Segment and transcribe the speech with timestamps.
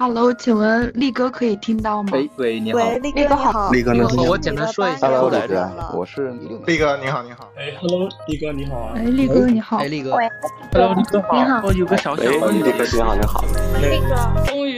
[0.00, 2.10] Hello，请问力哥可以听到吗？
[2.12, 6.30] 喂喂，你好，喂，力哥好，力哥你好，我简单说一下，Hello，力哥，我是
[6.66, 10.12] 力哥，你好，你好，哎，Hello，力哥你好啊，哎，力哥你好，哎，力哥
[10.72, 13.40] ，Hello，力哥好，你好，我有个小小问题，力哥你好，你好，
[13.80, 14.77] 力哥，终于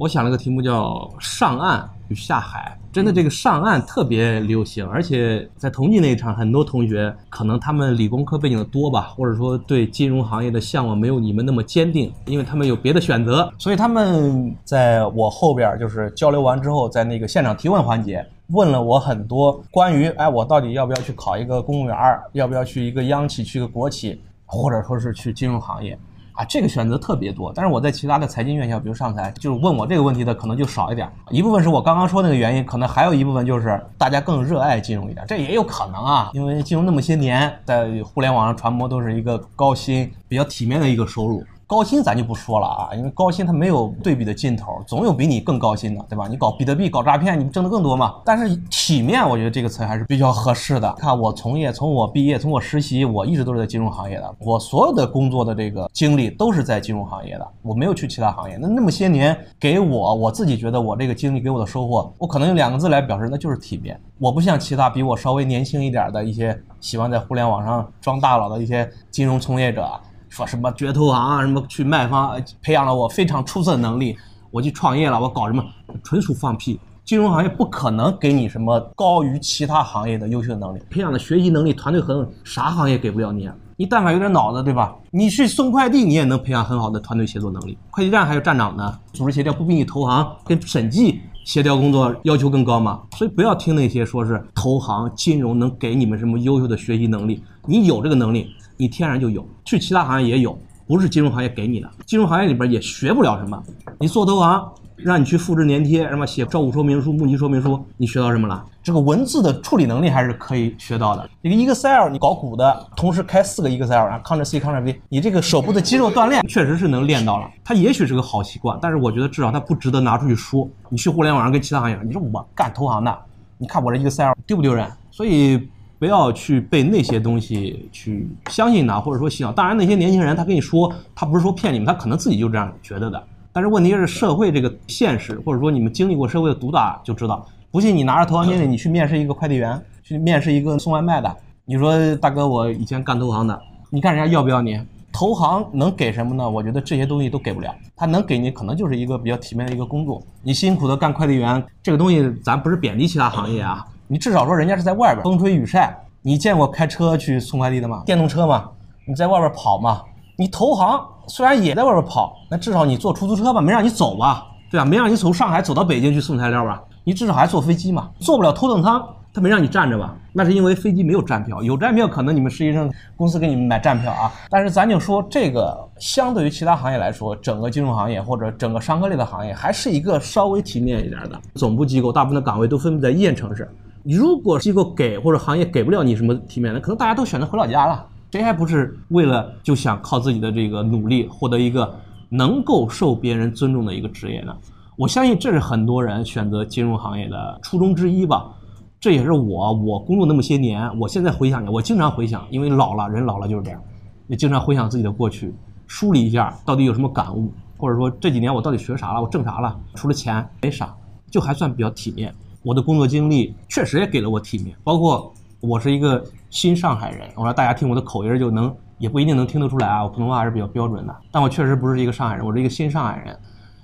[0.00, 21.94] 我想了个题目叫“上岸与下海”，真的这个上岸特别流行，而且在同济那一场，很多同学可能他们理工科背景的多吧，或者说对金融行业的向往没有你们那么坚定，因为他们有别的选择，所以他们在我后边就是交流完之后，在那个现场提问环节问了我很多关于哎我到底要不要去考一个公务员，
[22.32, 25.98] 要不要去一个央企，去个国企，或者说是去金融行业。
[26.40, 31.06] 啊，这个选择特别多，但是我在其他的财经院校，比如上财，就是问我这个问题的可能就少一点。
[31.28, 36.30] 一部分是我刚刚说那个原因，可能还有一部分就是大家更热爱金融一点，这也有可能啊。
[36.32, 41.44] 因为金融那么些年，在互联网上传播都是一个高薪、比较体面的一个收入。
[41.70, 46.26] 高薪咱就不说了啊，因为高薪它没有对比的尽头，总有比你更高薪的，对吧？
[46.26, 48.16] 你搞比特币、搞诈骗，你挣得更多嘛。
[48.24, 50.92] 但是体面，我觉得这个词还是比较合适的。
[50.94, 58.56] 看我从业，从我毕业，从我实习，我一直都是在金融行业的，我所有的工作的这个经历都是在金融行业的，我没有去其他行业。
[58.60, 63.96] 那那么些年给我，我自己觉得我这个经历给我的收获，我可能用两个字来表示，那就是体面。
[64.18, 69.88] 我不像其他比我稍微年轻一点的一些喜欢在互联网上装大佬的一些金融从业者。
[70.30, 74.16] 说什么绝投行啊，什么去卖方，培养了我非常出色的能力，
[74.52, 75.62] 我去创业了，我搞什么，
[76.04, 76.78] 纯属放屁。
[77.04, 83.54] 金融行业不可能给你什么高于其他行业的优秀能力，培养的学习能力、团队合作，啥行业给不了你啊？
[83.76, 84.94] 你但凡有点脑子，对吧？
[85.10, 87.76] 你去送快递，你也能培养很好的团队协作能力。
[87.90, 93.00] 快递站还有站长呢，组织协调不比你投行跟审计协调工作要求更高吗？
[93.16, 98.54] 所以不要听那些说是投行、金融能给你们什么优秀的学习能力，你有这个能力。
[98.80, 101.90] 你天然就有，去其他行业也有，不是金融行业给你的。
[102.06, 103.62] 金融行业里边也学不了什么。
[103.98, 108.64] 你做投行，让你去复制粘贴，什么写招股说明书、募集说明书，你学到什么了？
[108.82, 111.28] 这个文字的处理能力还是可以学到的。
[111.42, 117.50] 一个 Excel，你搞股的，同时开四个 Excel，然后 Ctrl C Ctrl V，你这个手部的肌肉锻炼确实是能练到了。
[117.62, 120.66] 它也许是个好习惯，但是我觉得至少它不值得拿出去说。
[120.88, 123.14] 你去互联网上跟其他行业，你说我干投行的，
[123.58, 124.90] 你看我这 Excel 丢不丢人？
[125.10, 125.68] 所以。
[126.00, 129.52] 不要去被那些东西去相信他，或者说洗脑。
[129.52, 133.22] 当然，那些年轻人他跟你说，他不是说骗你们，他可能自己就这样觉得的。
[133.52, 137.46] 但是问题是社会这个现实，或者说你们经历过社会的毒打就知道。
[137.70, 143.60] 不信你拿着投行经历，你去面试一个快递员，去面试一个送外卖的，你说大哥，我以前干投行的，
[143.90, 144.80] 你看人家要不要你？
[145.12, 146.48] 投行能给什么呢？
[146.48, 147.74] 我觉得这些东西都给不了。
[147.94, 150.22] 他能给你可能就是一个比较体面的一个工作。
[150.42, 153.84] 你辛苦的干快递员，这个东西咱不是贬低其他行业啊。
[154.12, 158.02] 你至少说人家是在外边风吹雨晒，你见过开车去送快递的吗？
[158.04, 158.68] 电动车嘛，
[159.06, 160.02] 你在外边跑嘛。
[160.36, 164.84] 你投行虽然也在外边跑，那至少你坐出租车吧，没让你走吧，对吧？
[164.84, 166.82] 没让你从上海走到北京去送材料吧？
[167.04, 169.00] 你至少还坐飞机嘛，坐不了头等舱，
[169.32, 170.12] 他没让你站着吧？
[170.32, 174.32] 那是因为飞机没有站票，有站票可能你们实习生公司给你们买站票啊。
[174.48, 181.40] 但是咱就说这个，相对于其他行业来说，整个金融行业或者整个商科类的行业，还是一个稍微体面一点的。
[181.54, 183.70] 总部机构大部分的岗位都分布在一线城市。
[184.02, 188.06] 如果机构给或者行业给不了你什么体面的，可能大家都选择回老家了。
[188.32, 191.92] 谁还不是为了就想靠自己的这个努力获得一个
[192.28, 194.56] 能够受别人尊重的一个职业呢？
[194.96, 198.52] 我相信这是很多人选择金融行业的初衷之一吧。
[199.00, 203.82] 这也是我我工作那么些年，我现在回想，我经常回想，因为老了，人老了就是这样，
[204.28, 205.54] 也经常回想自己的过去，
[205.86, 209.74] 梳理一下到底有什么感悟，或者说这几年我到底学啥了，我挣啥了？
[209.94, 210.94] 除了钱没啥，
[211.30, 212.34] 就还算比较体面。
[212.62, 217.28] 我的工作经历确实也给了我体面，包括我是一个新上海人。
[217.34, 221.16] 我说大家听我的口音就能，也不一定能听得出来啊，我普通话还是比较标准的。
[221.30, 223.38] 但我确实不是一个上海人，我是一个新上海人。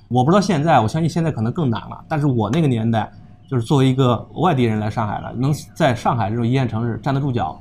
[0.09, 2.05] 我不知道现在，我相信现在可能更难了。
[2.07, 3.11] 但是我那个年代，
[3.49, 7.59] 就是作为一个外地人来上海了，能在上海这种一线城市站得住脚，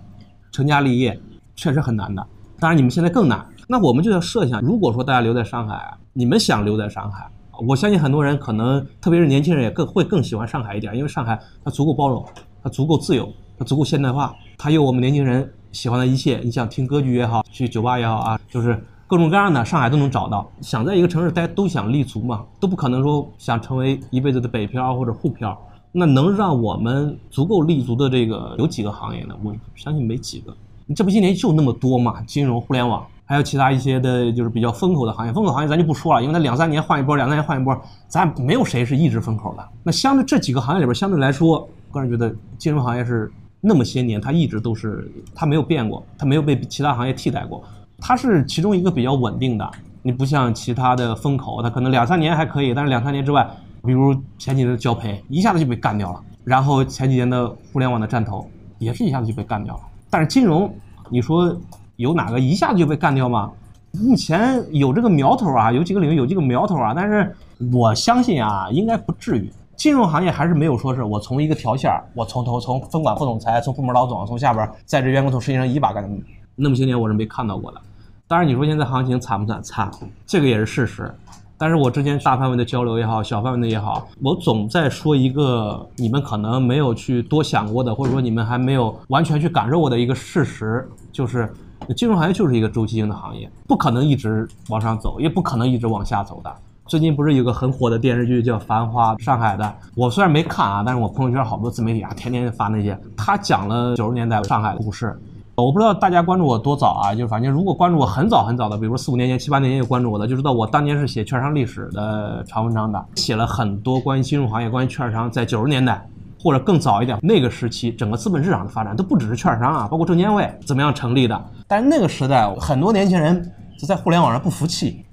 [0.51, 1.17] 成家立业，
[1.55, 2.27] 确实很难的。
[2.59, 3.45] 当然你们现在更难。
[3.67, 7.27] 那我们就要设想，如果说大家留在上海，你们想留在上海。
[7.67, 12.23] 我相信很多人可能，特别是年轻人也更会更喜欢上海一点，因为上海它足够包容，
[12.63, 16.41] 它足够自由，它足够现代化，它有我们年轻人喜欢的一切。
[16.43, 20.49] 你想听歌剧也好，去酒吧也好啊，就是各种各样的，上海都能找到。
[20.61, 25.57] 想在一个城市，待都想立足嘛，都不可能说想成为一辈子的北漂或者沪漂。
[25.91, 29.35] 那能让我们足够立足的这个有几个行业呢？
[29.43, 30.53] 我相信没几个。
[30.85, 33.05] 你这不些年就那么多嘛，金融、互联网。
[33.25, 37.75] 还有其他一些的，就是比较风口的行业，风口行业咱就不说了，因为它两三年换一波，两三年换一波，
[38.07, 39.67] 咱没有谁是一直风口的。
[39.83, 47.63] 那相对这几个行业里边，相对来说，个人觉得金融行业是那么些年，它一直都是它没有变过，它没有被其他行业替代过。
[47.99, 49.71] 它是其中一个比较稳定的。
[50.03, 53.49] 你不像其他的风口，它可能两三年还可以，但是两三年之外，
[53.83, 56.21] 比如前几年的交配，一下子就被干掉了。
[56.43, 59.81] 然后前几年的互联网的战投，也是一下子就被干掉了。
[60.11, 60.71] 但是金融，
[61.09, 61.57] 你说
[61.95, 63.51] 有哪个一下子就被干掉吗？
[63.93, 67.33] 目前有这个苗头啊，有几个领域有这个苗头啊，但是
[67.71, 69.49] 我相信啊，应该不至于。
[69.77, 76.09] 金融行业还是没有说是我从一个条线我从头从分管副总裁，从部门老总，从下边在这员工从实习生一把干
[76.55, 77.81] 那么些年我是没看到过的。
[78.27, 79.61] 当然，你说现在行情惨不惨？
[79.61, 79.91] 惨，
[80.25, 81.13] 这个也是事实。
[81.57, 91.49] 但是我之前大范围的交流也好，小范围的也好，我总在说一个你们可能没有去多想过的，或者说你们还没有完全去感受过的一个事实，就是
[91.93, 96.53] 金融行业就是一个周期性的行业，不可能一直往上走，也不可能一直往下走的。
[96.87, 105.17] 最近不是有个很火的电视剧叫《繁花》，上海的，我虽然没看啊，但是我朋友圈好多自媒体啊，天天发那些，他讲了九十年代上海的故事。
[105.55, 116.05] 我不知道大家关注我多早啊，就反正如果关注我很早很早的，比如说四五年前、七八年前就关注我的，就知道我当年是写券商历史的长文章的，写了很多关于金融行业、关于券商在九十年代
[116.45, 121.45] 或者更早一点那个时期整个资本市场的发展，都不只是券商啊，包括证监会怎么样成立的。
[121.67, 125.03] 但是那个时代很多年轻人就在互联网上不服气，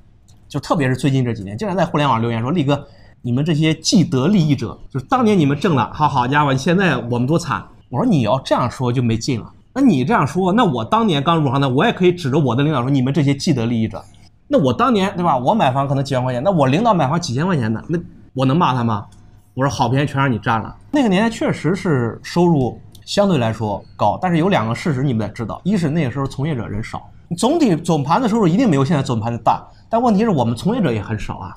[0.46, 2.87] 就特别是最近这几年，经常在互联网留言说：“力哥，
[3.23, 14.05] 你们这些既得利益者，就是当年你们挣了，好好家伙，现在我们多惨。”我说：“你要这样说就没劲了。”那你这样说，那我当年刚入行的，我也可以指着我的领导说：“你们这些既得利益者。”
[14.49, 15.38] 那我当年对吧？
[15.38, 17.99] 我买房可能几万块钱，那我领导买房几千块钱的，那
[18.35, 19.06] 我能骂他吗？
[19.54, 20.75] 我说好便宜全让你占了。
[20.90, 31.56] 那个年代确实是收入相对来说高，但是有两个事实你们得知道：一是那个时候从业者人少，总体总盘的收入一定没有现在总盘的大，但问题是我们从业者也很少啊。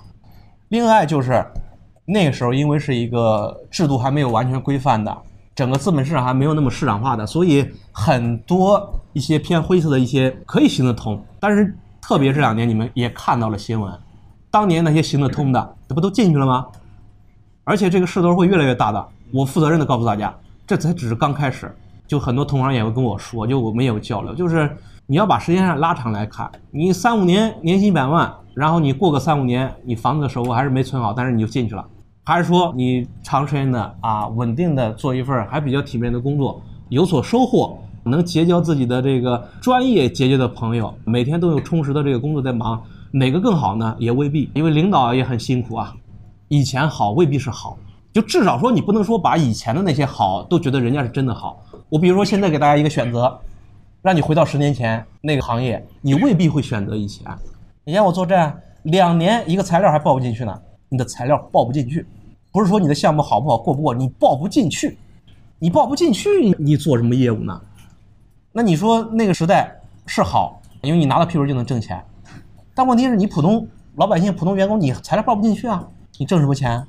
[0.69, 1.45] 另外就是
[2.05, 5.15] 那个时候因为是一个制度还没有完全规范的。
[5.55, 11.23] 整个资本市场还没有那么市场化的，所以很多一些偏灰色的一些可以行得通。
[11.39, 13.89] 但是特别这两年你们也看到了新闻，
[14.51, 16.67] 当年那些行得通的，这不都进去了吗？
[17.65, 19.05] 而且这个势头会越来越大的。
[19.31, 20.33] 我负责任的告诉大家，
[20.65, 21.69] 这才只是刚开始。
[22.07, 24.69] 就很多同行也会跟我说，就我们也有交流，就是
[25.07, 31.83] 你要把时间上拉长来看，你三五年年薪百万，然后你过个三五年，你房子的首付还是没存好，但是你就进去了。
[32.23, 42.79] 还是说你长时间的啊，稳定的做一份还比较体面的工作，有所收获，能结交自己的这个专业结交的朋友，每天都有充实的这个工作在忙，
[43.09, 43.95] 哪个更好呢？
[43.97, 45.91] 也未必，因为领导也很辛苦啊。
[46.47, 47.77] 以前好未必是好，
[48.13, 51.61] 就至少说你不能说把以前的那些好都觉得人家是真的好。
[51.89, 53.39] 我比如说现在给大家一个选择，
[54.01, 57.25] 让你回到十年前那个行业，你未必会选择以前。
[57.85, 58.53] 以前我做这
[58.83, 60.61] 两年一个材料还报不进去呢。
[60.87, 62.05] 你的材料报不进去，
[62.51, 64.97] 不是说你的项目好不好过不过，你报不进去，
[65.57, 67.59] 你报不进去，你做什么业务呢？
[68.51, 69.75] 那你说那个时代
[70.05, 72.01] 是好，因为你拿到批文就能挣钱，
[72.73, 75.85] 但问题是你普通老百姓、普通员工，你材料报不进去啊，
[76.17, 76.85] 你挣什么钱？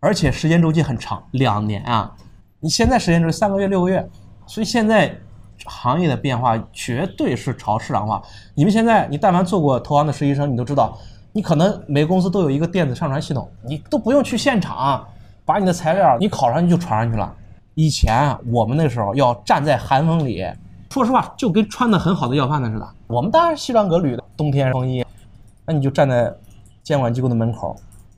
[0.00, 2.12] 而且时间周期很长，两年啊，
[2.60, 4.08] 你现在时间周期三个月、六个月，
[4.46, 5.16] 所以现在
[5.66, 8.20] 行业的变化绝对是朝市场化。
[8.54, 10.98] 你们现在，你但凡做过投行的实习生，你都知道。
[11.34, 15.06] 你可能每个公司都有一个电子上传系统，你都不用去现场，
[15.44, 17.34] 把你的材料你考上去就传上去了。
[17.74, 20.44] 以前我们那时候要站在寒风里，
[20.90, 22.86] 说实话就跟穿的很好的要饭的似的。
[23.06, 25.02] 我们当然西装革履的，冬天风衣，
[25.64, 26.30] 那你就站在
[26.82, 27.74] 监管机构的门口，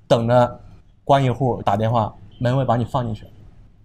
[0.06, 0.60] 等着
[1.02, 3.26] 关一户打电话，门卫把你放进去，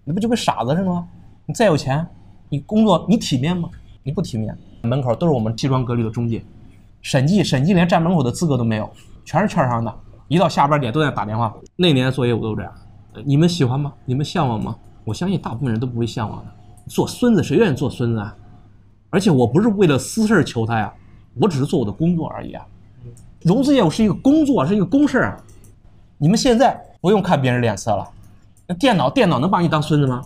[0.03, 1.07] 你不就跟傻子似的吗？
[1.45, 2.05] 你再有钱，
[2.49, 3.69] 你工作你体面吗？
[4.03, 6.43] 你不体面，门口都是我们西装革履的中介，
[7.01, 8.89] 审计审计连站门口的资格都没有。
[9.25, 9.93] 全是券商的，
[10.27, 11.55] 一到下班点都在打电话。
[11.75, 12.73] 那年做业务都这样，
[13.23, 13.93] 你们喜欢吗？
[14.05, 14.75] 你们向往吗？
[15.05, 16.51] 我相信大部分人都不会向往的。
[16.87, 18.35] 做孙子谁愿意做孙子啊？
[19.11, 20.91] 而且我不是为了私事求他呀，
[21.39, 22.65] 我只是做我的工作而已啊。
[23.41, 25.43] 融资业务是一个工作，是一个公事儿。
[26.21, 28.05] 你们现在不用看别人脸色了，
[28.67, 30.21] 那电脑电脑能把你当孙子吗？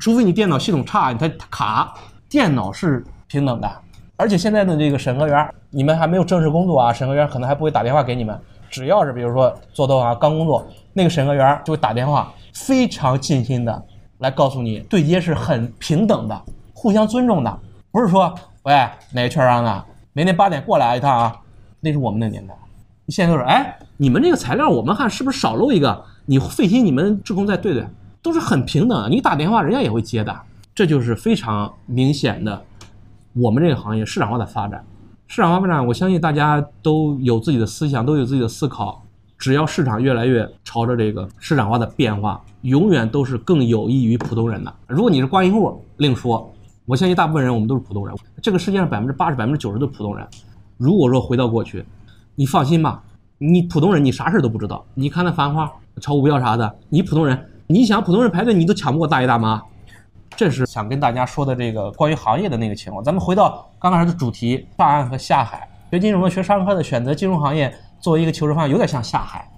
[0.00, 1.94] 除非你电脑系统差，它卡。
[2.30, 3.70] 电脑是平等的。
[4.16, 8.38] 而且现在的这个审核员，你们还没有正式工作啊，审核员可能还不会打电话给你们。
[8.70, 13.82] 只要是比如说做投行刚工作，那个审核员就会打电话，非常尽心的
[14.18, 16.42] 来告诉你，对接是很平等的，
[16.72, 18.72] 互相尊重的，不是说喂
[19.12, 21.36] 哪个券商的，明天八点过来一趟啊，
[21.80, 22.54] 那是我们那年代。
[23.06, 26.04] 你现在都是哎，你们这个材料我们看是不是少漏一个？
[26.24, 27.84] 你费心，你们职工再对对，
[28.22, 29.10] 都是很平等。
[29.10, 30.40] 你打电话人家也会接的，
[30.72, 32.62] 这就是非常明显的。
[33.32, 34.84] 我们这个行业市场化的发展，
[35.26, 39.02] 市场化发展，我相信大家都有自己的思想，都有自己的思考。
[39.36, 44.72] 只要市场越来越朝着这个市场化的变化，永远都是更有益于普通人的。
[44.86, 46.52] 如果你是关系户，另说。
[46.86, 50.26] 我相信大部分人我们都是普通人，这个世界上百分之八十、百分之九十都是普通人。
[50.76, 51.84] 如果说回到过去，
[52.34, 53.02] 你放心吧，
[53.38, 54.84] 你普通人你啥事都不知道。
[54.94, 59.62] 你看那繁花、炒股票啥的，你普通人，你想普通人排队你都抢不过大爷大妈。
[60.36, 63.02] 这是想跟大家说的这个关于行业的那个情况。
[63.02, 65.68] 咱们回到刚开始的主题，上岸和下海。
[65.90, 69.48] 学金融的、学商科的，选择金融行业作为一个求职方向，有点像下海。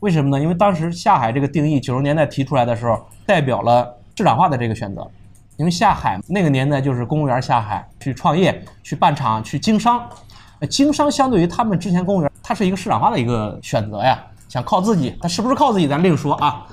[0.00, 0.42] 为什么呢？
[0.42, 5.08] 因为当时下海这个定义，九十年代提出来的时候，代表了市场化的这个选择。
[5.56, 10.08] 因为下海那个年代就是公务员下海去创业、去办厂、去经商。
[10.68, 15.14] 经商相对于他们之前公务员，它是一个市场化的一个选择呀，想靠自己。
[15.20, 16.66] 他是不是靠自己，咱另说啊。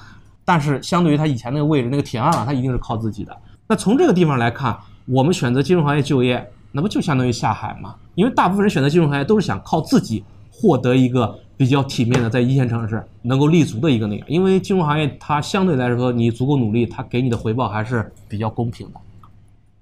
[0.44, 3.36] 但是相对于他以前那个位置、那个铁案啊，他一定是靠自己的。
[3.68, 6.52] 那从这个地方来看，我们选择金融行业就业。
[6.70, 7.96] 那不就相当于下海吗？
[8.14, 14.26] 因为大部分人选择金融行业都是想靠自己获得一个比较体面的在一线城市能够立足的一个那个。
[14.28, 19.00] 因为金融行业它相对来说你足够努力，它给你的回报还是比较公平的。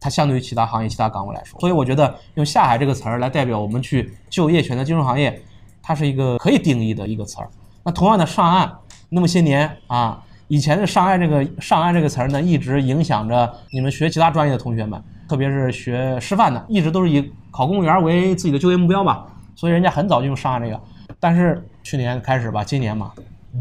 [0.06, 5.42] 它相对于其他行业、其他岗位来说，所以我觉得用下海这个词儿来代表我们去就业选择金融行业，
[5.82, 7.50] 它是一个可以定义的一个词儿。
[7.84, 8.72] 那同样的上岸
[9.10, 15.04] 那么些年啊，以前的上岸这个上岸这个词儿呢，一直影响着你们学其他专业的同学们。
[15.28, 20.80] 特别是学师范的，一直都是以考公务员为自己的就业目标嘛，所以人家很早就用上岸这个。
[21.20, 23.12] 但是去年开始吧，今年嘛，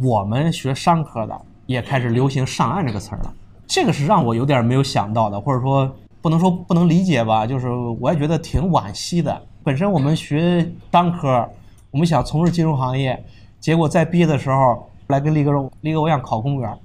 [0.02, 3.32] 我们学商科的也开始流行上岸这个词儿了。
[3.66, 5.90] 这个是让我有点没有想到的，或者说
[6.24, 7.68] 不能说不能理解吧，就是
[8.00, 9.42] 我也觉得挺惋惜的。
[9.62, 11.46] 本身我们学商科，
[11.90, 13.22] 我们想从事金融行业，
[13.60, 16.78] 结果在毕业的时候来跟力哥说，力哥我想考公务员，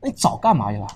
[0.00, 0.86] 那你早干嘛去了？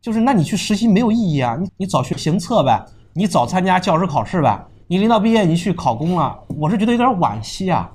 [0.00, 1.54] 就是，那你去实习没有意义啊！
[1.60, 2.82] 你你早学行测呗，
[3.12, 4.58] 你早参加教师考试呗。
[4.86, 7.92] 你临到毕业，你去考公了，我是觉得有点惋惜啊。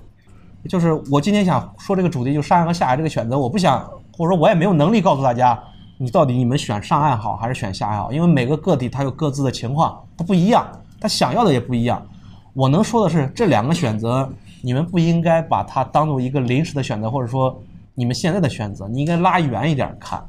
[0.69, 3.83] 就是我今天想说这个主题，就上岸和下海这个选择，我不想，
[4.15, 5.59] 或者说我也没有能力告诉大家，
[5.97, 10.67] 你到底你们选上岸好还是选下岸好，因为每个个体他有各自的情况，他不一样，
[10.99, 12.01] 他想要的也不一样。
[12.53, 14.29] 我能说的是，这两个选择，
[14.61, 17.59] 你们不应该把它当做一个临时的选择，或者说
[17.95, 20.23] 你们现在的选择，你应该拉远一点看。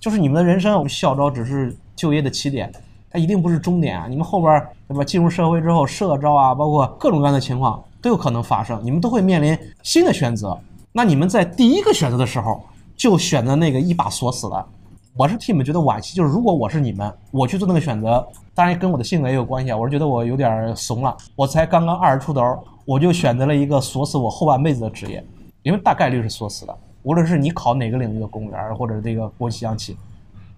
[0.00, 2.72] 就是你们的人生，校招只是就业的起点，
[3.10, 4.06] 它一定不是终点啊！
[4.08, 5.04] 你们后边对吧？
[5.04, 10.58] 进入社会之后，社招啊，包括各种各样的情况都有可能发生，你们都会面临新的选择。
[10.90, 12.62] 那你们在第一个选择的时候
[12.96, 14.66] 就选择那个一把锁死的，
[15.14, 16.16] 我是替你们觉得惋惜。
[16.16, 19.76] 就是如果我是你们，我去做那个选择，当然跟我的性格也有关系啊。
[19.76, 25.22] 我是觉得我有点怂了，我才刚刚二十出头，我就选择了一个锁死我后半辈子的职业，
[25.62, 26.74] 因为大概率是锁死的。
[27.02, 29.96] 无论是你考哪个领域的公务员，或者这个国企、央企，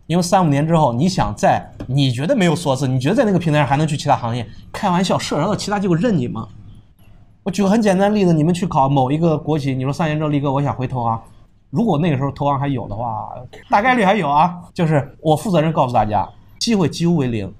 [0.06, 4.46] 因为三五年之后，你想在你觉得没有锁死，你觉得在那个平台上还能去其他行业？
[4.70, 6.46] 开玩笑，社招的其他机构认你吗？
[7.42, 11.20] 我举个很简单的例子，你们去考某一个国企，你说三年之后立哥，我想回投行，
[11.74, 13.30] 如果那个时候投行还有的话，
[13.68, 14.54] 大概率还有啊。
[14.72, 16.28] 就是我负责任告诉大家，
[16.60, 17.52] 机会几乎为零，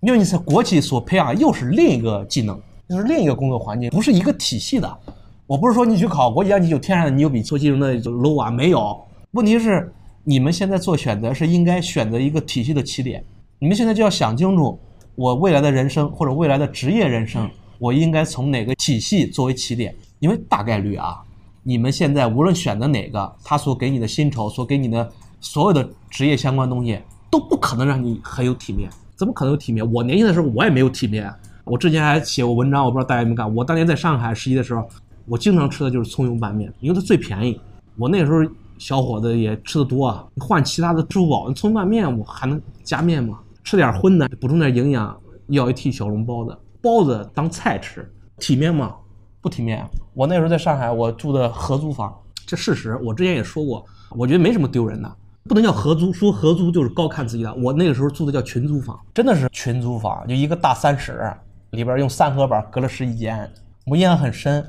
[0.00, 4.98] 因为你在国企所培养又是另一个技能，就是另一个工作环境，不是一个体系的。
[5.46, 9.00] 我不是说你去考国际央企就天然的你有比做金融的就 low 啊，没有。
[9.30, 9.92] 问题是
[10.24, 13.24] 你们现在做选择是应该选择一个体系的起点。
[13.60, 14.76] 你们现在就要想清楚，
[15.14, 17.48] 我未来的人生或者未来的职业人生，
[17.78, 19.94] 我应该从哪个体系作为起点？
[20.18, 21.22] 因为大概率啊，
[21.62, 27.00] 你们现在无论选择哪个，他所给你的薪酬，所给你的所有的职业相关东西，
[27.30, 28.90] 都不可能让你很有体面。
[29.16, 29.92] 怎么可能有体面？
[29.92, 31.32] 我年轻的时候我也没有体面。
[31.64, 33.54] 我之前还写过文章，我不知道大家有没有看。
[33.54, 34.88] 我当年在上海实习的时候。
[35.26, 37.60] 我经常吃的就是葱油拌面，因为它最便宜。
[37.96, 38.38] 我那时候
[38.78, 43.38] 小伙子也吃的多啊，换其他的支付宝，葱拌面我还能加面吗？
[43.62, 48.96] 吃点荤的，补充点营养，要一屉小笼包子，包子当菜吃，体面吗？
[49.40, 49.88] 不体面。
[50.14, 52.14] 我那时候在上海，我住的合租房，
[52.46, 57.54] 这事实，我之前也说过，我觉得没什么丢人的，不能叫合租，说合租就是高看自己的。
[57.54, 61.32] 我那个时候住的叫群租房，真的是群租房，就一个大三室，
[61.70, 63.50] 里边用三合板隔了十几间，
[63.86, 64.64] 我印象很深。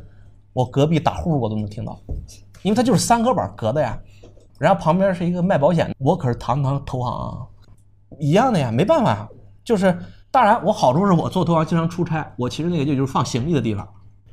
[0.54, 1.98] 我隔壁打呼我都能听到，
[2.62, 3.98] 因为它就是三合板隔的呀。
[4.60, 7.48] 然后旁边是一个卖保险的，我可是堂堂投行，
[8.20, 9.30] 一样的呀，没办法，
[9.64, 9.98] 就是
[10.30, 13.88] 当然我好处是我做投行经常出差，我其实那个就就是放行李的地方，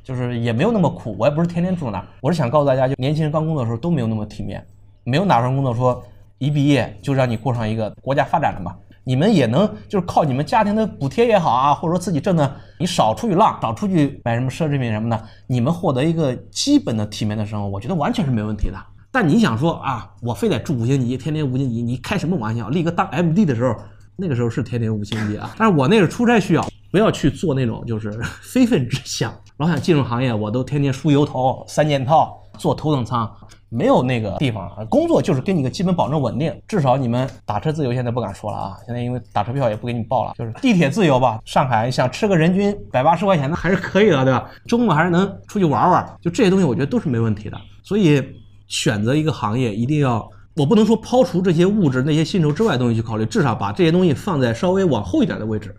[0.09, 2.05] 就是也没有那么苦，我也不是天天住那儿。
[2.19, 4.65] 我是想告诉大家，就年轻人刚工作的时候都没有那么体面，
[5.03, 6.03] 没有哪份工作说
[6.39, 8.75] 一毕业就让你过上一个国家发展的嘛。
[9.03, 18.77] 你们也能就是靠你们家庭的补贴也好啊，或者说自己挣的，你少出去浪，少出去买什么奢侈品什么的，你们获得一个基本的体面的生活，我觉得完全是没问题的。
[19.11, 22.69] 但你想说啊，我非得住五星级，天天五星级，你开什么玩笑？
[22.69, 23.75] 立哥当 MD 的时候，
[24.19, 25.53] 那个时候是天天五星级啊。
[25.57, 28.11] 但是我那个出差需要，不要去做那种就是
[28.41, 29.33] 非分之想。
[29.57, 33.29] 老想进入行业，我都天天梳油头、三件套，坐头等舱，
[33.67, 34.71] 没有那个地方。
[34.89, 41.39] 工作就是给你个基本保证稳定，至少你们打车自由现在不敢说了啊，现在因为打车票也不给你报了，就是地铁自由吧。
[41.43, 44.49] 上海想吃个人均百八十块钱的还是可以的，对吧？
[44.65, 47.57] 周末还是能出去玩玩，就这些东西我觉得都是没问题的。
[47.83, 48.23] 所以
[48.67, 50.25] 选择一个行业一定要，
[50.59, 55.73] 我不能说抛除这些物质那些薪酬之外的东西去考虑，至少把这些东西放在稍微往后一点的位置。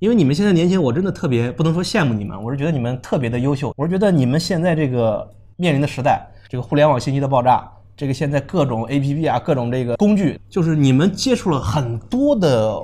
[0.00, 3.72] 因为你们现在年轻，我真的特别不能说羡慕你们，我是觉得你们特别的优秀。
[3.76, 12.76] 我是觉得你们现在这个面临的时代，这个互联网信息的爆炸，这个现在各种 APP 啊，各种这个工具，就是你们接触了很多的，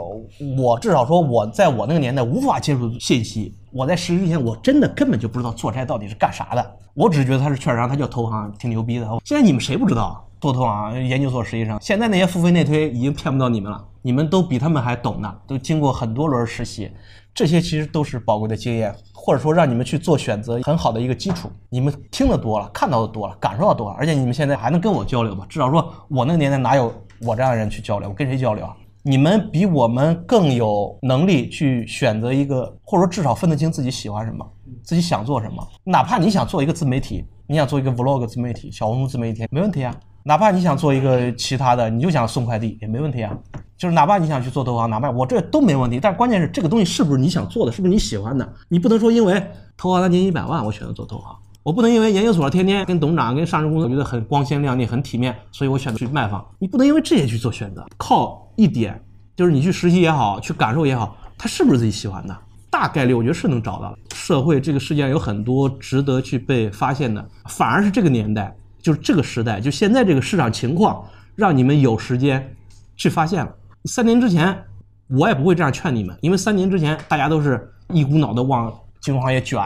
[0.57, 3.53] 我至少说我在我那个年代无法接触信息。
[3.73, 6.65] 我在实习前，我真的根本就不知道做差到底是干啥的，
[6.95, 9.09] 我只是觉得他是券商，他叫投行，挺牛逼的。
[9.25, 11.79] 现在你们谁不知道做投行研究所实习生？
[11.81, 13.85] 现在那些付费内推已经骗不到你们了。
[14.03, 16.91] 你们都比他们还懂呢，都经过很多轮实习，
[17.33, 21.51] 这些其实都是宝贵的经验，或者说让你们去做选择很好的一个基础。
[21.71, 25.47] 你们听得多了，看到的多了，感受到多了，而且你们现在还能跟我交流吧？
[25.49, 28.11] 至少说我那个年代哪有我这样的人去交流？
[28.11, 28.77] 我跟谁交流啊？
[29.03, 34.47] 你们比我们更有能力去选择一个，或者说至少分得清自己喜欢什么，
[34.83, 35.67] 自己想做什么。
[35.85, 39.95] 哪怕你想做一个自媒体，你想做一个 vlog 自媒体、小红书自媒体，没问题啊。
[40.27, 43.31] 哪怕你想做一个其他的，你就想送快递也没问题啊。
[43.77, 46.01] 就是哪怕你想去做投行，哪怕我这都没问题。
[46.01, 48.53] 但关键是这个东西是不是你想做的，是不是你喜欢的？
[48.71, 49.35] 你不能说因为
[49.77, 51.37] 投行他年薪一百万，我选择做投行。
[51.63, 56.43] 我不能因为研究所天天跟董事长、跟上市公司我觉得很光鲜亮丽、很体面，所以我选择去卖房。
[56.59, 57.85] 你不能因为这些去做选择。
[57.99, 58.99] 靠一点，
[59.37, 62.35] 就是你去实习也好，去感受也好，他是不是自己喜欢的？
[62.71, 63.99] 大概率我觉得是能找到的。
[64.15, 68.55] 社会这个世界上有很多值得去被发现的，反而是这个年代。
[68.85, 71.03] 就是这个时代，就现在这个市场情况，
[71.35, 72.55] 让你们有时间
[72.97, 73.51] 去发现了。
[73.87, 74.55] 三年之前，
[75.09, 79.59] 我也不会这样劝你们，因为三年之前大家都是一股脑的往金融行业卷，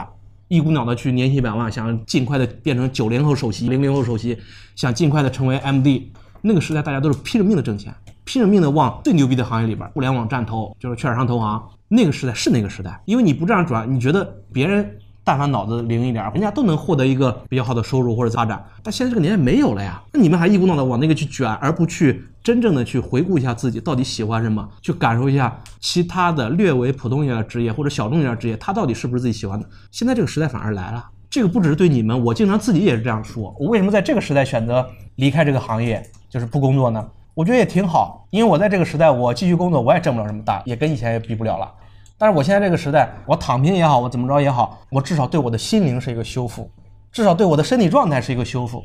[0.47, 4.37] 一股脑的去年薪百万，想尽快的变成九零后首席、零零后首席，
[4.77, 6.03] 想尽快的成为 MD。
[6.41, 11.61] 那个时代大家都是拼着命的挣钱，拼着命的往最牛逼的行业里边，互联网站投，就是券商投行。
[11.89, 14.23] 那个时代是那个时代，因为你不这样转，你觉得
[14.53, 14.89] 别人？
[15.29, 18.65] 但凡脑子灵一点，人家都能获得一个比较好的收入或者发展。
[18.81, 29.69] 但现在这个年代没有了呀，那你们还一股脑的往那个去卷，而不去真正的去回顾一下自己到底喜欢什么，去感受一下其他的略微普通一点的职业或者小众一点的职业，他到底是不是自己喜欢的？
[29.91, 33.55] 现在这个时代反而来了，这个不只是对你们，我经常自己也是这样说。
[33.59, 34.83] 我为什么在这个时代选择
[35.17, 37.07] 离开这个行业，就是不工作呢？
[37.35, 41.71] 我觉得也挺好，因为我在这个时代，我继续工作，我也挣不了什么大，也跟以前也比不了了。
[42.19, 46.69] 但是我现在这个时代，我躺平也好，我怎么着也好，我至少对我的心灵是一个修复，
[47.13, 48.83] 至少对我的身体状态是一个修复。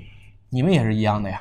[0.50, 1.40] 你们也是一样的呀。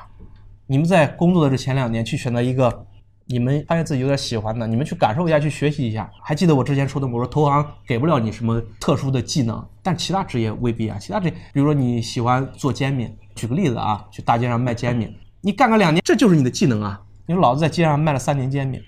[0.66, 2.86] 你们在工作的这前两年去选择一个
[3.26, 6.10] 你们发现自己有点喜欢的，你们去感受一下，去学习一下。
[6.20, 10.98] 还记得我之前说的，我说投行给不了你什么特殊的技能，但其他职业未必啊。
[10.98, 17.00] 其他职业，比如说你喜欢做煎饼，举个例子啊，去大街上卖煎饼，你干个两年，这就是你的技能啊。
[17.26, 18.82] 你说老子在街上卖了三年煎饼。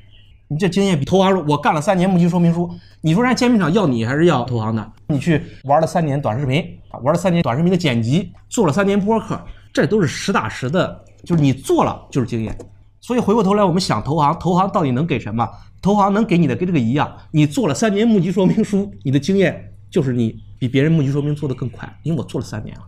[0.49, 4.93] 你这经验比投行，我干了三年募集说明书，你说人家煎饼厂要你还是要投行的？
[5.09, 6.65] 你去玩了三年短视频，
[7.03, 9.41] 玩了三年短视频的剪辑，做了三年播客，
[9.73, 12.57] 这都是实打实的，就是你做了就是经验。
[13.01, 15.49] 所以回过头来，我们想投行，投行到底能给什么？
[15.83, 22.83] 投行能给你的跟这个一样，你做了三年募集说明书，你的经验就是你比别人募集说明做的更快，因为我做了三年了。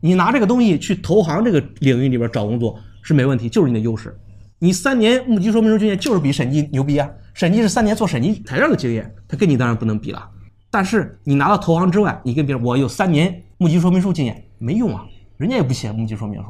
[0.00, 4.16] 你拿这个东西去投行这个领域里边找工作是没问题，就是你的优势。
[4.64, 7.06] 你三年募集说明书经验就是比审计牛逼啊！
[7.34, 10.26] 审计是三年做审计材料的经验，他跟你当然不能比了。
[10.70, 15.04] 但是你拿到投行之外，你跟别人我有三年募集说明书经验没用啊，
[15.36, 16.46] 人家也不写募集说明书。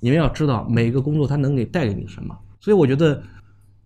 [0.00, 3.22] 你们要知道每个工作它能给带给你什么，所以我觉得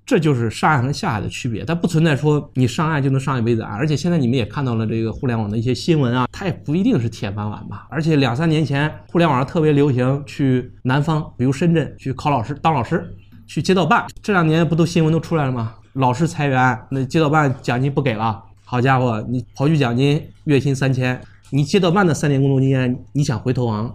[0.05, 1.65] 这就是上岸和下海的区别。
[1.65, 7.87] 它不存在说你上岸就能上一辈子岸，而且现在你们也看到了这个互联网的一些新闻啊，它也不一定是铁饭碗吧。
[7.89, 13.15] 而且两三年前互联网上特别流行去南方，比如深圳去考老师当老师。
[13.49, 15.75] 去街道办，这两年不都新闻都出来了吗？
[15.95, 18.45] 老师裁员，那街道办奖金不给了。
[18.63, 21.19] 好家伙，你跑去奖金，月薪三千，
[21.51, 23.91] 你街道办的三年工作经验，你想回投行，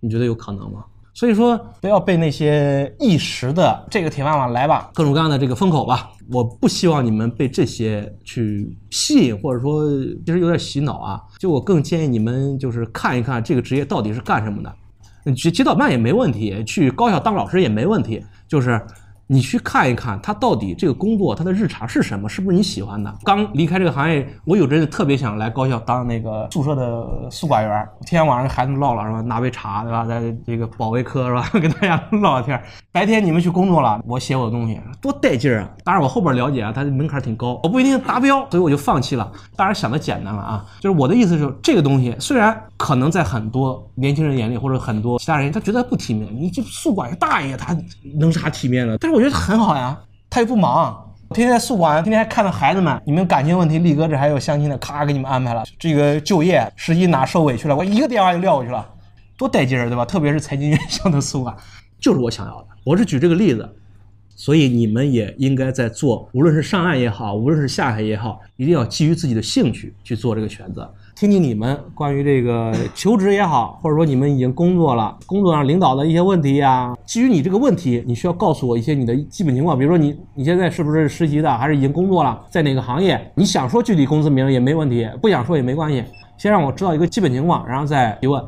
[0.00, 0.84] 你觉得有可能吗？
[1.14, 6.10] 所以说，不要被那些一时的这个铁饭碗来吧，各种各样的这个风口吧。
[6.32, 9.84] 我不希望你们被这些去吸引，或者说
[10.26, 11.22] 其实有点洗脑啊。
[11.38, 14.74] 就我更建议你们就是看一看这个职业到底是干什么的。
[15.26, 18.22] 你去街道办也没问题，去高校当老师也没问题。
[18.54, 18.80] 就是
[19.26, 23.14] 你去看一看他到底这个工作他的日常是什么，是不是你喜欢的？
[23.24, 29.20] 刚离开这个行业，我有阵子特别想来高校当那个宿舍的宿管员，天天晚上跟孩子唠唠是吧？
[29.22, 30.04] 拿杯茶对吧？
[30.04, 31.48] 在这个保卫科是吧？
[31.52, 32.60] 跟大家唠聊天。
[32.92, 35.68] 白天你们去工作了，我写我的东西，多带劲啊！
[35.82, 39.32] 当然我后边了解啊，它的门槛挺高，我不一定达标，所以我就放弃了。
[39.56, 47.76] 当然想的简单了啊，就是我的意思是，这个东西虽然可能在很多年轻人眼里或者很多其他人他觉得不体面，你这宿管大爷他
[48.18, 48.96] 能啥体面呢？
[49.00, 49.96] 但是我觉得很好呀，
[50.28, 53.00] 他又不忙，天天在宿管，天天还看着孩子们。
[53.06, 55.62] 你们感情问题，力哥这还有相亲的，咔给你们安排了。
[55.78, 58.84] 这个就业实习哪受委屈了，我一个电话就撂过去了，
[59.38, 60.04] 多带劲儿，对吧？
[60.04, 61.56] 特别是财经院校的宿管，
[62.00, 62.66] 就是我想要的。
[62.82, 63.76] 我是举这个例子，
[64.34, 70.92] 所以你们也应该在做，无论是上岸也好，无论是下海也好，一定要基于自己的兴趣去做这个选择。
[71.14, 83.30] 听听你们关于这个 求职也好，或者说你们已经工作了，工作上领导的一些问题呀，基于你这个问题，你需要告诉我一些你的基本情况，比如说你你现在是不是实习的，还是已经工作了，在哪个行业？
[83.36, 86.04] 你想说具体公司名也没问题，不想说也没关系，
[86.36, 88.42] 先让我知道一个基本情况，然后再提问。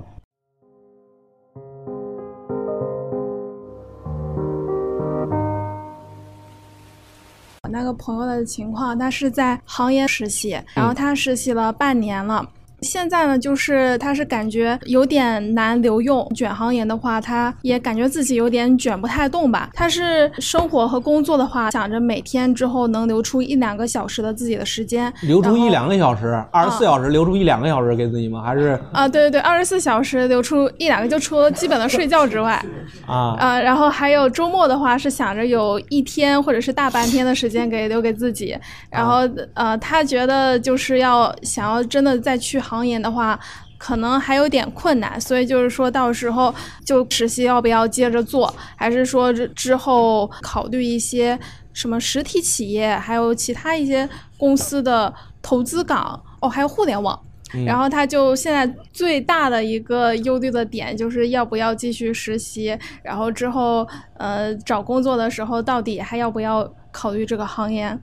[7.63, 12.45] 我那个朋友的情况，他是在行业实习，然后他实习了半年了。
[12.83, 19.71] 现在呢，就是他是感觉有点难留用，卷行业的话，他也感觉自己有点卷不太动吧。
[19.73, 28.43] 他是生活和工作的话，想着每天之后能留出一两个小时的自己的时间，留出一两个小时，二十四小时留出一两个小时给自己吗？
[28.43, 32.63] 还是啊，对对对，二十四小时留出一两个，就除了基本的睡觉之外，
[33.07, 38.55] 啊啊，然后还有周末的话，是想着有一天或者是大半天的时间给留给自己。
[38.91, 39.21] 然后
[39.55, 42.61] 呃，他觉得就是要想要真的再去。
[42.67, 43.39] 行业的话，
[43.79, 46.53] 可能还有点困难，所以就是说到时候
[46.85, 51.39] 就实习要不要接着做，还是说之后考虑一些
[51.73, 57.19] 什么实体企业，还有其他一些公司的投资岗哦，还有互联网。
[57.65, 63.87] 然后他就现在最大的一个忧虑的点就是要不要继续实习，然后之后
[64.19, 67.97] 呃找工作的时候到底还要不要考虑这个行业？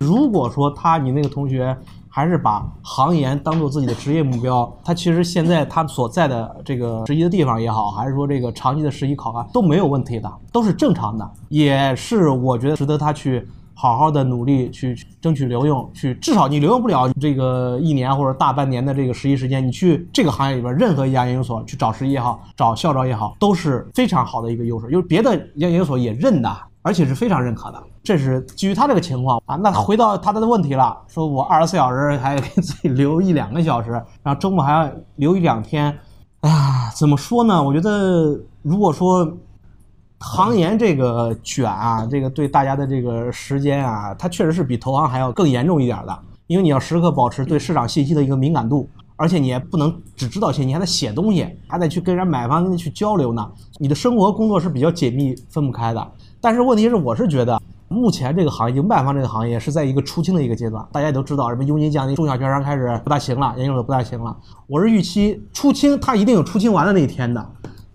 [0.00, 1.76] 如果说他你那个同学。
[2.16, 26.50] 还是把行研当做自己的职业目标，他其实现在他所在的这个实习的地方也好，还是说这个长期的实习考察都没有问题的，都是正常的，也是我觉得值得他去好好的努力去争取留用，去至少你留用不了这个一年或者大半年的这个实习时间，你去这个行业里边任何一家研究所去找实习也好，找校招也好，都是非常好的一个优势，因为别的研究所也认的。
[26.86, 29.56] 而且是非常认可的，这是基于他这个情况啊。
[29.56, 33.90] 那回到他的问题了，说我二十四小时还给自己留一两个小时，
[34.22, 35.86] 然后周末还要留一两天，
[36.42, 37.60] 哎呀，怎么说呢？
[37.60, 39.28] 我觉得如果说
[40.20, 46.16] 行研这个卷啊，这个对大家的这个时间啊，它确实是比投行还要更严重一点的，
[46.46, 53.50] 因为你要时刻保持对市场信息的一个敏感度，而且你也不能只知道钱，你还得写东西，还得去跟人买方跟你去交流呢。
[53.78, 56.12] 你的生活工作是比较紧密分不开的。
[56.40, 60.84] 但是问题是，我是觉得目前这个行业，卖方这个行业是在一个出清的一个阶段。
[60.90, 64.36] 大家也都知道，什么佣金降低，中小券商开始不大行了，研究所不大行了。
[64.66, 67.46] 我是预期出清，它一定有出清完的那一天的。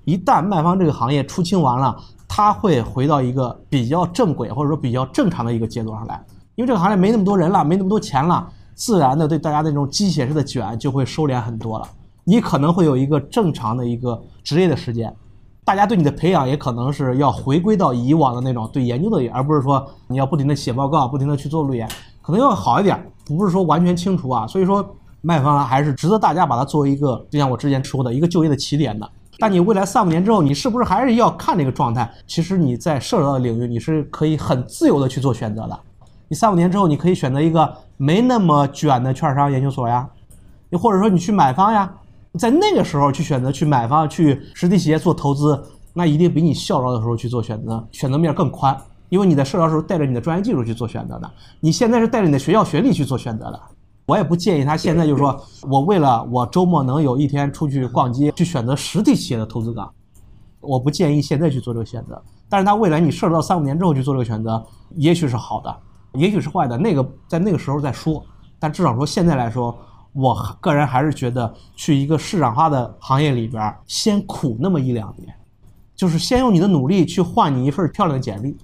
[0.05, 1.95] 一旦卖方这个行业出清完了，
[2.27, 6.23] 它会回到一个比较正轨或者说比较正常的一个节奏上来。
[6.55, 11.87] 因为这个行业没那么多人了，没那么多钱了，自然的对大家那种机械式的卷就会收敛很多了。
[12.23, 15.13] 你可能会有一个正常的一个职业的时间。
[15.63, 21.87] 大家对你的培养也可能是要回归到以往的那种对研究的，而不是说你要不停的写报告，不停的去做路演，
[22.21, 24.47] 可能要好一点，不是说完全清除啊。
[24.47, 24.83] 所以说，
[25.21, 29.07] 卖方还是值得大家把它作为一个，就像我之前说的一个就业的起点的。
[29.37, 32.11] 但你未来三五年之后，你是不是还是要看这个状态？
[32.25, 35.79] 其实你在涉及到的领域，你是可以很自由的去做选择的。
[36.27, 40.09] 你三五年之后，你可以选择一个没那么卷的券商研究所呀，
[40.71, 41.93] 又或者说你去买方呀。
[42.39, 45.61] 在那个时候去选择去买方去实体企业做投资，
[45.93, 48.75] 那一定比你校招的时候去做选择选择面更宽，
[49.09, 53.59] 因为你在社招时候带着你的专业技术去做选择的，你现在是带着你的学校学历去做选择的。
[54.05, 55.37] 我也不建议他现在就说
[55.69, 59.91] 我为了我周末能有一天出去逛街去选择实体企业的投资岗，
[60.61, 62.21] 我不建议现在去做这个选择。
[62.47, 64.65] 但是他未来你涉及到三五年之后去做这个选择，
[64.95, 65.77] 也许是好的，
[66.13, 68.23] 也许是坏的，那个在那个时候再说。
[68.57, 69.77] 但至少说现在来说。
[70.13, 75.33] 我个人还是觉得去一个市场化的行业里边，先苦那么一两年，
[75.95, 78.57] 就是先用你的努力去换你一份漂亮的简历。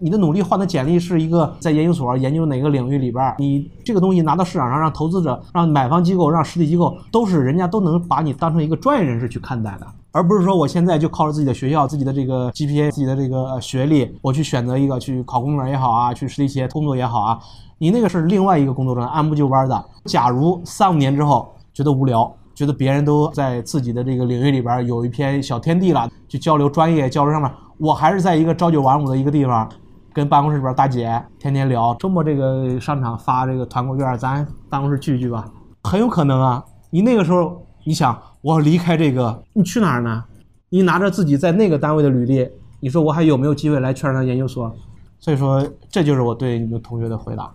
[0.00, 17.38] 你的努力换的简历是一个在研究所研究哪个领域里边，你这个东西拿到市场上，让投资者、让买方机构、让实体机构，都是人家都能把你当成一个专业人士去看待的，而不是说我现在就靠着自己的学校、自己的这个 GPA、自己的这个学历，我去选择一个去考公务员也好啊，去实体企业工作也好啊，
[17.78, 19.84] 你那个是另外一个工作状态，按部就班的。
[20.04, 22.34] 假如三五年之后觉得无聊。
[22.54, 29.68] 觉得别人都在自己的这个领域里边有一片小天地了，去交流专业交流上面，我还是在一个朝九晚五的一个地方，
[30.12, 31.92] 跟办公室里边大姐天天聊。
[31.96, 35.50] 周末这个商场发这个团购券，咱办公室聚聚吧，
[35.82, 36.64] 很有可能啊。
[36.90, 40.22] 你那个时候你想我离开这个，你去哪儿呢？
[40.68, 44.72] 你拿着自己在那个单位的履历，你说我还有没有机会来券商研究所？
[45.18, 47.52] 所以说，这就是我对你们同学的回答。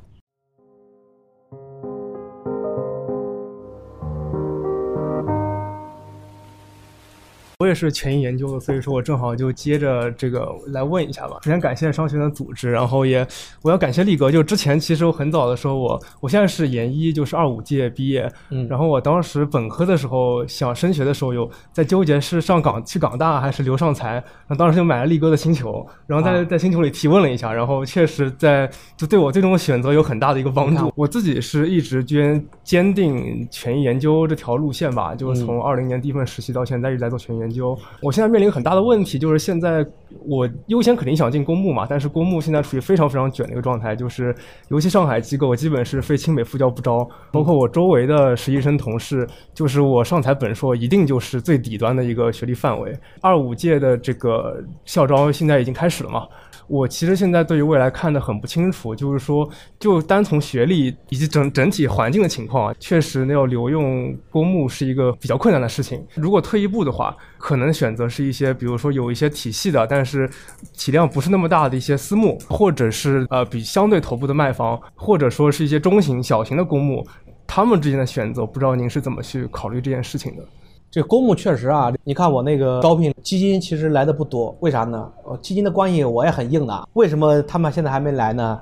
[7.62, 11.40] 我也是权益研究的，所以说我正好就接着这个来问一下吧。
[11.42, 13.28] 首先感谢商学院的组织，然后也
[13.62, 14.32] 我要感谢力哥。
[14.32, 18.32] 就之前其实我很早的时候，我我现在是研一，就是二五届毕业。
[18.50, 18.66] 嗯。
[18.70, 24.24] 然后我当时本科的时候想升学的时候，有在纠结是上港去港大还是留上财。
[24.48, 30.90] 那当时就买了力哥的星球，然后在在星球里提问了一下，然后确实在就对我最终的选择有很大的一个帮助。
[30.96, 37.49] 我自己是一直坚坚定权益研究这条路线吧，就是从二零年第一份实习到现在一直在做权益研。
[37.50, 39.86] 研究，我现在面临很大的问题，就是现在
[40.28, 44.36] 我优先肯定想进公募嘛，但是公募现在处于非常非常卷的一个状态，就是
[44.70, 52.96] 尤其上海机构基本是非清北复交不招，包括我周围的实习生同事，就是我上财本硕一定就是最底端的一个学历范围。
[53.22, 56.28] 二五届的这个校招现在已经开始了嘛？
[56.70, 66.06] 我其实现在对于未来看得很不清楚，就是说，就单从学历以及整整体环境的情况，确实要留用公募是一个比较困难的事情。
[66.14, 70.30] 如果退一步的话，可能选择是一些，比如说有一些体系的，但是
[70.78, 77.04] 体量不是那么大的一些私募，或者是呃比相对头部的卖方，或者说是一些中型、小型的公募，
[77.48, 80.44] 他们之间的选择，不知道您是怎么去考虑这件事情的？
[80.92, 85.12] 这公募确实啊，你看我那个招聘基金其实来的不多，为啥呢？
[85.40, 88.60] 基金的关系我也很硬的，为什么他们现在还没来呢？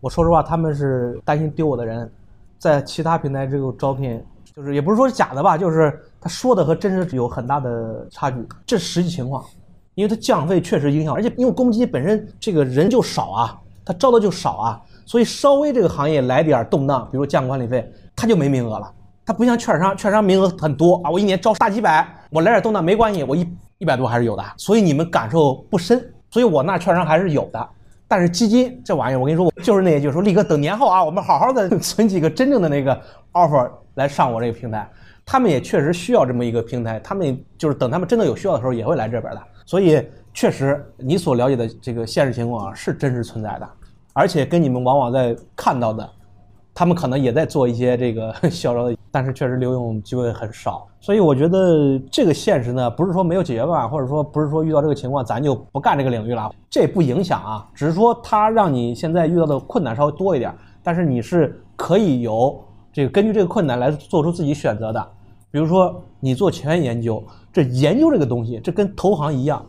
[0.00, 2.10] 我说实话，他们是担心丢我的人，
[2.58, 4.22] 在其他平台这个招聘，
[4.54, 9.42] 就是也不是说假的吧，就是他说的和真实有很大的差距，这是实际情况，
[9.94, 18.92] 因为他降费确实影响，而且因为公积金本身这个人就少啊，他招的就少啊，所以稍微这个行业来点动荡，比如降管理费，他就没名额了。
[19.24, 27.68] 它不像券商，券商名额很多啊，我一年招大几百，我来点动荡没关系，我一一百多还是有的，所以你们感受不深，所以我那券商还是有的。
[28.08, 33.00] 但是基金这玩意儿，我跟你说，我就是那，就是说力哥等年后啊，我们好好的 存几个真正的那个
[33.32, 34.86] offer 来上我这个平台，
[35.24, 39.42] 他们也确实需要这么一个平台，他们就是等他们真的有需要的时候也会来这边的。
[39.64, 40.04] 所以
[40.34, 43.68] 确实你所了解的这个现实情况啊是真实存在的，
[44.12, 46.10] 而且跟你们往往在看到的。
[46.74, 62.58] 他们可能也在做一些这个 销售，但是确实留用机会很少，所以我觉得这个现实呢，不是说没有解决办法，或者说不是说遇到这个情况咱就不干这个领域了，这不影响啊，只是说它让你现在遇到的困难稍微多一点，但是你是可以有
[62.92, 65.08] 这个根据这个困难来做出自己选择的，
[65.50, 69.62] 比如说你做前沿研究，这研究这个东西，这跟投行一样，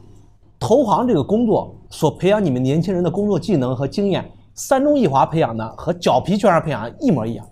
[0.57, 4.23] 投行这个工作所培养你们年轻人的工作技能和经验。
[4.55, 7.45] 三中一华培养的和脚皮券商培养一模一样，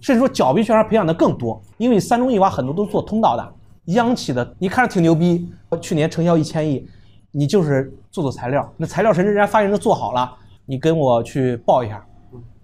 [0.00, 3.54] 甚至说脚皮券商培养的更多，因为三中一华很多都做通道的，
[3.86, 5.48] 央企的，你看着挺牛逼，
[5.80, 6.86] 去年成交一千亿，
[7.32, 10.32] 你就是做做材料，那材料甚至人家发言人都做好了，
[10.64, 12.04] 你跟我去报一下。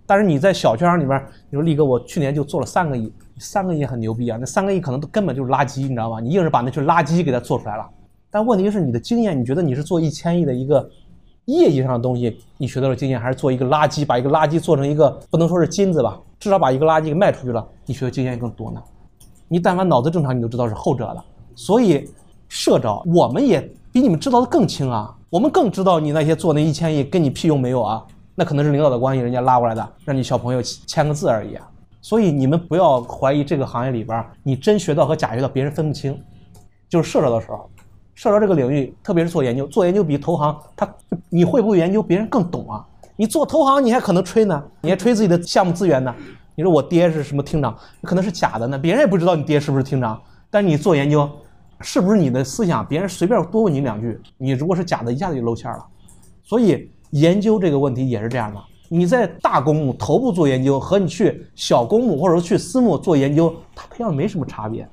[0.07, 6.21] 但是你在小券商里边，你说力哥，我去年就做了三个亿，三个亿很牛逼啊，那三个亿可能都根本就是垃圾，你知道吗？
[6.21, 7.89] 你硬是把那群垃圾给它做出来了。
[8.31, 10.89] 但问题是你的经验，你觉得你是做一千亿的一个？
[11.53, 18.83] 业绩上的东西，你学到了经验，还是做一个垃圾，把一个垃圾做成一个不能说是金子吧，至少把一个垃圾给卖出去了，你学的经验更多呢？
[19.49, 21.25] 你但凡脑子正常，你都知道是后者的。
[21.55, 22.09] 所以
[22.49, 23.61] 社招我们也
[23.93, 28.05] 比你们知道的更清啊，我们更知道你那些做那一千亿跟你屁用没有啊？
[28.37, 31.69] 那可能是领导的关系，人家拉过来的，让你小朋友签个字而已啊。
[32.01, 36.19] 所以你们不要怀疑这个行业里边，你真学到和假学到别人分不清，
[36.89, 37.69] 就是社招的时候。
[38.21, 40.87] 社招这个领域，特别是做研究，做研究比投行，他
[41.31, 42.87] 你会不会研究，别人更懂啊。
[43.17, 46.15] 你做投行，你还可能吹呢，你还吹自己的项目资源呢。
[46.55, 50.21] 你说我爹是什么厅长，可能是假的呢，别人也不知道你爹是不是厅长。
[50.51, 51.27] 但你做研究，
[51.81, 55.83] 是不是你的思想，别人随便多问你两句，你如果是假的，一下子就露馅了。
[56.45, 64.87] 所以研究这个问题也是这样的，你在大公募头部做研究，和你去小公募或者说去私募做研究，它培养没什么差别。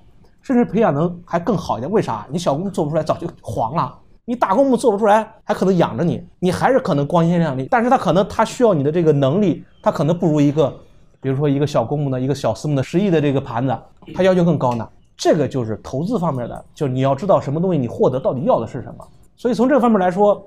[0.48, 2.26] 甚至培养能还更好一点，为啥？
[2.32, 3.94] 你小公做不出来，早就黄了。
[4.24, 10.74] 你大公墓做不出来，还可能养着你，你还是可能光鲜亮丽，但是他可能他需要你的这个能力，他可能不如一个，
[11.20, 13.78] 比如说一个小公墓的一个小私募的十亿的这个盘子，
[14.16, 14.88] 他要求更高呢。
[15.18, 19.06] 这个就是投资方面的，就是你要知道什么东西你获得到底要的是什么。
[19.36, 20.42] 所以从这方面来说，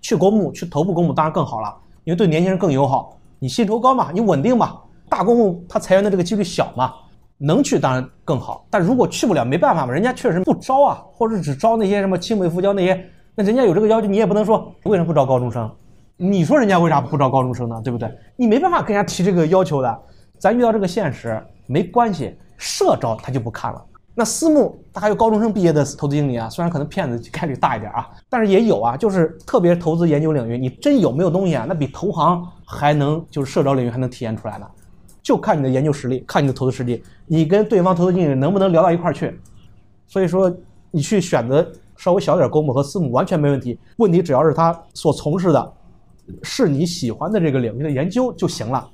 [0.00, 4.76] 去公募去头部公募当然更好了，因为对年轻人更友好，你薪酬高嘛，你稳定嘛。
[5.08, 6.92] 大公墓他裁员的这个几率小嘛。
[7.38, 15.70] 能去当然更好，但如果去不了，没办法嘛，人家确实不招啊，或者只招那些什么青美复交那些，那人家有这个要求，你也不能说为什么不招高中生？
[16.16, 17.78] 你说人家为啥不招高中生呢？
[17.84, 18.10] 对不对？
[18.36, 20.02] 你没办法跟人家提这个要求的。
[20.38, 23.84] 咱遇到这个现实没关系，社招他就不看了。
[24.14, 31.66] 那私募他还有高中生毕业的投资经理啊，虽然可能骗子概率大一点啊，但是也有啊，就是特别投资研究领域，你真有没有东西啊？
[31.68, 34.66] 那比投行还能就是社招领域还能体现出来呢。
[35.26, 39.36] 就看你的研究实力，看你的投资实力，你跟对方投资经理能不能聊到一块儿去？
[40.06, 40.48] 所以说，
[40.92, 43.76] 你去选择稍微小点公募和私募完全没问题。
[43.96, 45.72] 问题只要是他所从事的，
[46.44, 48.88] 是你喜欢的这个领域的研究就行了。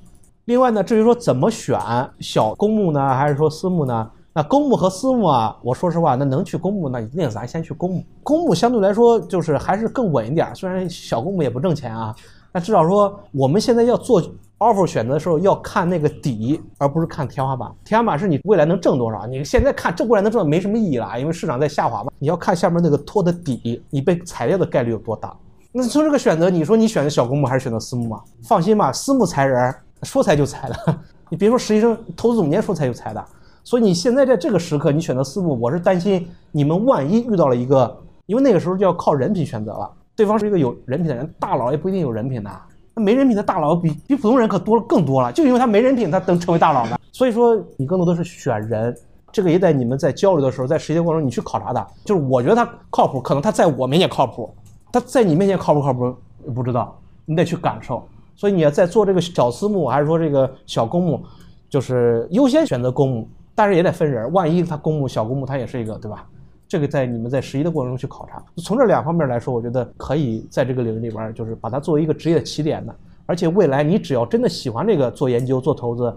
[0.45, 1.79] 另外呢，至于说怎么选
[2.19, 4.09] 小公募呢，还是说私募呢？
[4.33, 8.03] 那公募和私募啊，我说实话，那能去公募，那一定咱先去公募。
[8.23, 12.15] 公募相对来说就是还是更稳一点，虽然小公募也不挣钱啊。
[12.53, 14.21] 那至少说，我们现在要做
[14.59, 17.69] offer 选择的时候，要看那个底，而不是看天花板。
[17.83, 22.11] 天花板是你未来能挣多少，你现在看挣未来能挣没什么意义了，因为市场在下滑嘛。
[22.19, 25.35] 你要看下面那个托的底，你被裁掉的概率有多大。
[25.71, 28.21] 那从这个选择，你说你选择小公募还是选择私募嘛？
[28.43, 30.99] 放心吧，私募裁人，说裁就裁了。
[31.29, 33.25] 你别说实习生，投资总监说裁就裁的。
[33.63, 39.89] 所以你现在在这个时刻，你选择私募，我是担心你们万一遇到了一个，因为那个时候就要靠人品选择了。
[40.15, 42.49] 对方是一个有人品的人，大佬也不一定有人品的。
[42.95, 46.99] 那没人品的大佬比比普通人可多了更多了，就因为他没人品，他能成为大佬的。
[47.11, 48.95] 所以说，你更多的是选人，
[49.31, 51.87] 这个也在你们在交流的时候，在实践过程中你去考察他。
[52.05, 54.53] 就是我觉得他靠谱，可能他在我面前靠谱，
[54.91, 56.15] 他在你面前靠不靠谱
[56.53, 56.95] 不知道，
[57.25, 58.07] 你得去感受。
[58.35, 61.23] 所以你要在做这个小私募还是说这个小公募，
[61.69, 66.27] 就是优先选择公募，但是也得分人，万一他公募小公募他也是一个，对吧？
[66.73, 72.95] 这个在你们在实习的过程中去考察，从这两方面来说，我觉得可以在这个领域里边，就是把它作为一个职业起点的。
[73.27, 76.11] 而且未来你只要真的喜欢这个做研究做投资，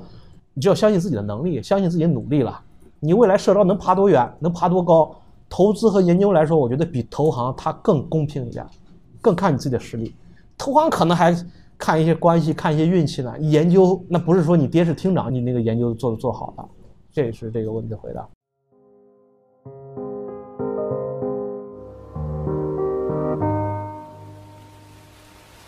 [0.54, 2.58] 你就要相信自己的能力，相信自己的努力了。
[3.00, 5.14] 你未来社招能爬多远，能爬多高？
[5.50, 8.64] 投资和研究来说，我觉得比投行它更公平一点，
[9.20, 10.14] 更看你自己的实力。
[10.56, 11.36] 投行可能还
[11.76, 13.38] 看一些关系，看一些运气呢。
[13.40, 16.66] 研究那不是说你爹是厅长，你那个研究做做好了。
[17.12, 18.26] 这是这个问题的回答。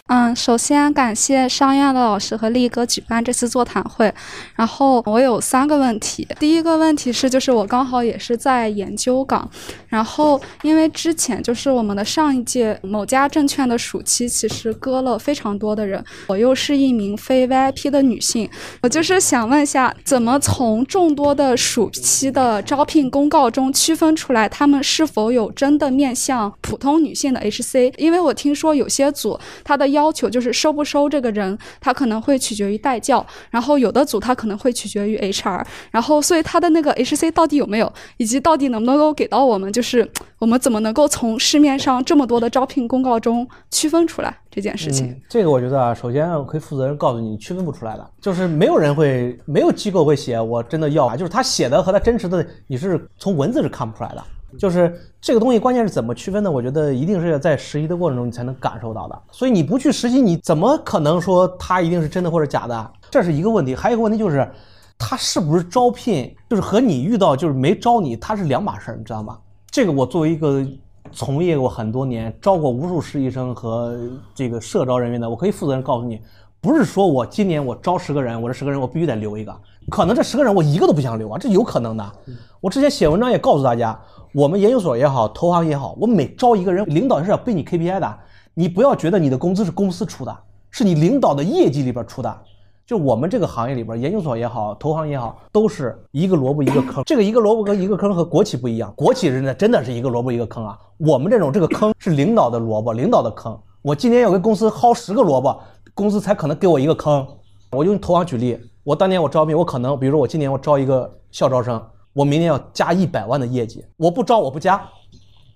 [0.09, 4.13] 嗯，首先感谢商院的老师和力哥举办这次座谈会。
[4.57, 9.49] 然后我有三个问题，第一个问题是，就是我刚好也是在研究岗，
[9.87, 18.49] 然后因为之前就是我们的上一届某家证券的暑期其实割了非常多的人，我又是一名非 VIP 的女性，
[18.81, 27.93] 我就是想问一下，怎么从众多的暑期的招聘公告中区分出来他们是否有真的面向普通女性的 HC？
[27.99, 40.09] 因为我听说有些组它的要要求就是收不收这个人，他可能会取决于代教，然后有的组他可能会取决于 HR，然后所以他的那个 HC 到底有没有，以及到底能不能够给到我们，就是
[40.39, 45.21] 我们怎么能够从市面上这么多的招聘公告中区分出来这件事情？
[45.29, 54.25] 这个我觉得啊，首先我可以负责任告诉，你区分不出来的，就是没有人会，没有机构会写我真的要啊，就是他写的和他真实的，你是从文字是看不出来的。
[54.57, 56.51] 就是这个东西，关键是怎么区分呢？
[56.51, 59.23] 我觉得一定是要在实习的过程中你才能感受到的。
[59.31, 62.93] 所以你不去实习，你怎么可能说他一定是真的或者假的？
[63.11, 63.75] 这是一个问题。
[63.75, 64.49] 还有一个问题就是，
[64.97, 69.39] 他是不是招聘，就是和你遇到就是没招你，他是两码事儿，你知道吗？
[69.71, 70.65] 这个我作为一个
[71.13, 73.99] 从业过很多年、招过无数实习生和
[74.35, 76.21] 这个社招人员的，我可以负责任告诉你，
[76.61, 79.55] 不是说我今年我招十个人，我这十个人我必须得留一个，
[79.91, 82.13] 可能这十个人我一个都不想留啊，这有可能的。
[82.61, 83.99] 我之前写文章也告诉大家。
[84.35, 88.19] 我们研究所也好，投行也好，我每招一个人，领导是要背你 KPI 的。
[88.53, 90.37] 你不要觉得你的工资是公司出的，
[90.71, 92.39] 是你领导的业绩里边出的。
[92.87, 97.03] 就我们这个行业里边，研究所也好，投行也好，都是一个萝卜一个坑。
[97.05, 100.79] 这个一个萝卜跟一个坑和国企不一样，国企人呢真的是一个萝卜一个坑啊。
[100.99, 103.59] 我们这种这个坑是领导的萝卜，领导的坑。
[103.81, 105.59] 我今年要给公司薅十个萝卜，
[105.95, 107.27] 公司才可能给我一个坑。
[107.73, 111.79] 我用投行举例，我当年我招聘，我可能比如说我今年我招一个校招生。
[112.15, 114.83] 我明年要加一百万的业绩，我不招我不加，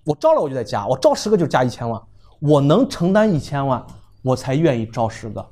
[0.05, 1.99] 我招了我就得加，我招十个就加一千万，
[2.41, 3.83] 我能承担一千万，
[4.23, 5.43] 我才愿意招十个。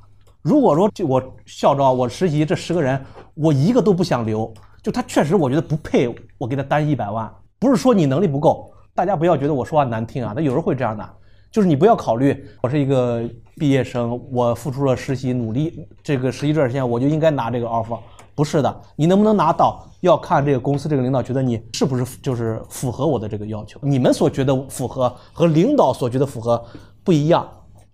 [0.42, 11.10] 如果说就我校招我实习这十个人，我一个都不想留，就他确实我觉得不配，我给他担一百万，不是说你能力不够，大家不要觉得我说话难听啊，他有时候会这样的，
[11.50, 13.22] 就是你不要考虑我是一个
[13.56, 17.98] 毕业生，我付出了实习努力，这个实习这段时间我就应该拿这个 offer。
[18.36, 23.78] 不是的，你能不能拿到，要看这个公司这个领导觉得你是不是就是符合我的这个要求。
[23.82, 26.62] 你们所觉得符合和领导所觉得符合
[27.04, 27.46] 不一样。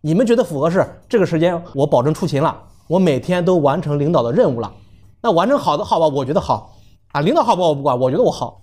[0.02, 2.56] 你们觉得符合是这个时间我保证出勤了，
[2.86, 4.72] 我每天都完成领导的任务了。
[5.22, 6.76] 那完成好的好吧，我觉得好
[7.12, 7.22] 啊。
[7.22, 8.60] 领导好不好我不管，我觉得我好。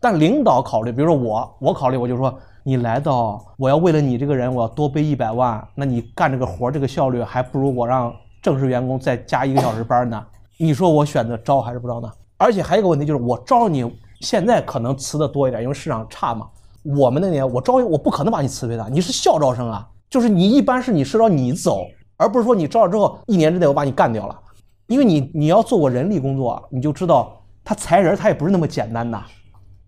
[0.00, 10.24] 但领导考虑，比如说我，我考虑我就说你来到，我要为了你这个人，我要多背一百万，那你干这个活这个效率还不如我让正式员工再加一个小时班呢。
[10.58, 12.08] 你说我选择招还是不招呢？
[12.36, 13.84] 而且还有一个问题就是，我招你
[14.20, 16.46] 现在可能辞的多一点，因为市场差嘛。
[16.84, 21.84] 我们那年我招我不可能把你辞退的，你是校招生啊，就是你一般是你是招你走，
[22.16, 24.38] 而不是说你招了之后一年之内我把你干掉了。
[24.86, 29.20] 因为你你要做过人力工作，你就知道他裁人他也不是那么简单的，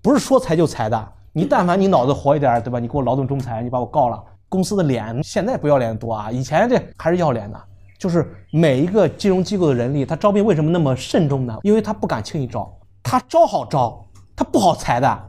[0.03, 1.09] 不是说裁就裁的。
[1.37, 2.79] 你但凡你脑子活一点，对吧？
[2.79, 7.61] 你给我劳动仲裁，你把我告了，公司的脸现在不要脸的多啊，以前这还是要脸的。
[7.99, 11.59] 就是每一个金融机构的人力，他招聘为什么那么慎重呢？
[11.63, 12.73] 因为他不敢轻易招，
[13.03, 14.05] 他招好招，
[14.37, 15.23] 他不好裁的。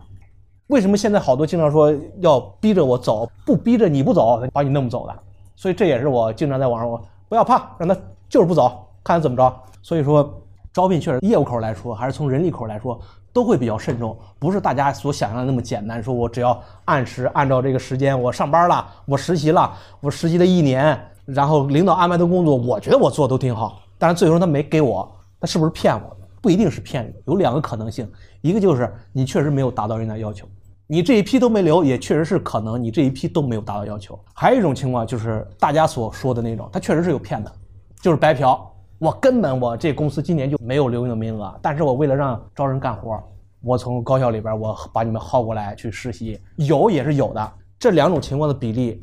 [0.68, 5.16] 为什么现在好多经常说要逼着我走，不逼着你不走，把你弄不走的。
[5.56, 7.95] 所以这也是我经常在网上我不要怕，让他
[8.30, 9.56] 就是不走，看他怎么着。
[9.82, 10.41] 所以说
[10.74, 12.99] 招聘确实业务口来说，还是从人力口来说，
[13.36, 16.02] 都会比较慎重，不是大家所想象的那么简单。
[16.02, 20.98] 说我只要按时按照这个时间，我上班了，我实习了，我实习了一年。
[21.26, 26.16] 然后领导安排的工作，我觉得我做都挺好，但是最终他没给我，他是不是骗我？
[26.42, 28.10] 不一定是骗你，有两个可能性，
[28.40, 30.48] 一个就是你确实没有达到人家要求，
[30.88, 34.18] 你这一批都没留，也确实是可能你这一批都没有达到要求。
[34.34, 37.52] 还有一种情况就是大家所说的那种，他确实是有骗的，
[38.00, 38.72] 就是白嫖。
[39.00, 43.22] 我根本我这公司今年就没有留用的名额，但是我为了让招人干活，
[43.62, 47.54] 我从高校里边我把你们薅过来去实习，有也是有的。
[47.78, 49.02] 这两种情况的比例。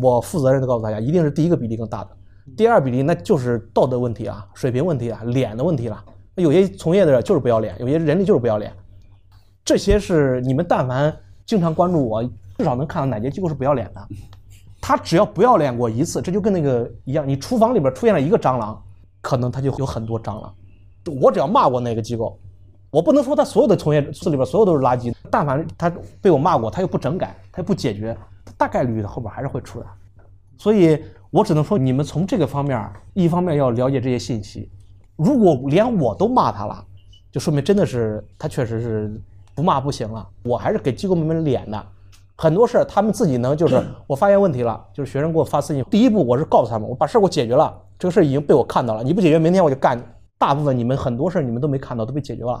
[0.00, 2.10] 我负责任的告诉大家，一定是第一个比例更大的，
[2.56, 6.04] 第二比例那就是道德问题啊，水平问题啊，脸的问题了。
[6.36, 8.72] 有些从业的就是不要脸，有些人力就是不要脸。
[9.62, 11.14] 这些是你们但凡
[11.44, 12.24] 经常关注我，
[12.56, 14.00] 至少能看到哪些机构是不要脸的。
[14.80, 18.82] 他只要不要脸过一次，这就跟那个一样，你厨房里边出现了一个蟑螂，
[19.24, 20.54] 可能他就有很多蟑螂。
[21.22, 22.38] 我只要骂过那个机构，
[22.90, 28.14] 我不能说他所有的从业司里边所有都是垃圾，但凡他被我骂过，他又不整改，他又不解决。
[28.58, 29.86] 大概率的后边还是会出来，
[30.58, 34.70] 所以我只能说，你们从这个方面，一方面要了解这些信息。
[35.16, 36.84] 如果连我都骂他了，
[37.32, 39.20] 就说明真的是他确实是
[39.54, 40.28] 不骂不行了。
[40.44, 41.86] 我还是给机构们脸的，
[42.36, 50.02] 很多事儿他们自己能，就是 我发现问题了，就是学生给我发私信，第一步我是告诉他们，我把事儿给我解决了，这个事儿已经被我看到了，你不解决，明天我就干你。
[50.38, 52.60] 大部分你们很多事儿你们都没看到，都被解决了。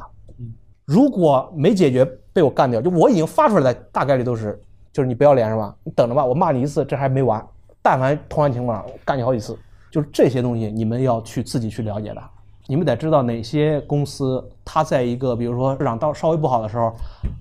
[0.84, 4.60] 如果没解决被我干掉，就我已经发出来的大概率都是。
[4.92, 5.74] 就是你不要脸是吧？
[5.82, 7.44] 你等着吧，我骂你一次，这还没完。
[7.82, 9.58] 但凡同样情况，干你好几次。
[9.90, 12.22] 就是这些东西，你们要去自己去了解的。
[12.68, 16.94] 你们得知道哪些公司，它在一个比如说市场到稍微不好的时候，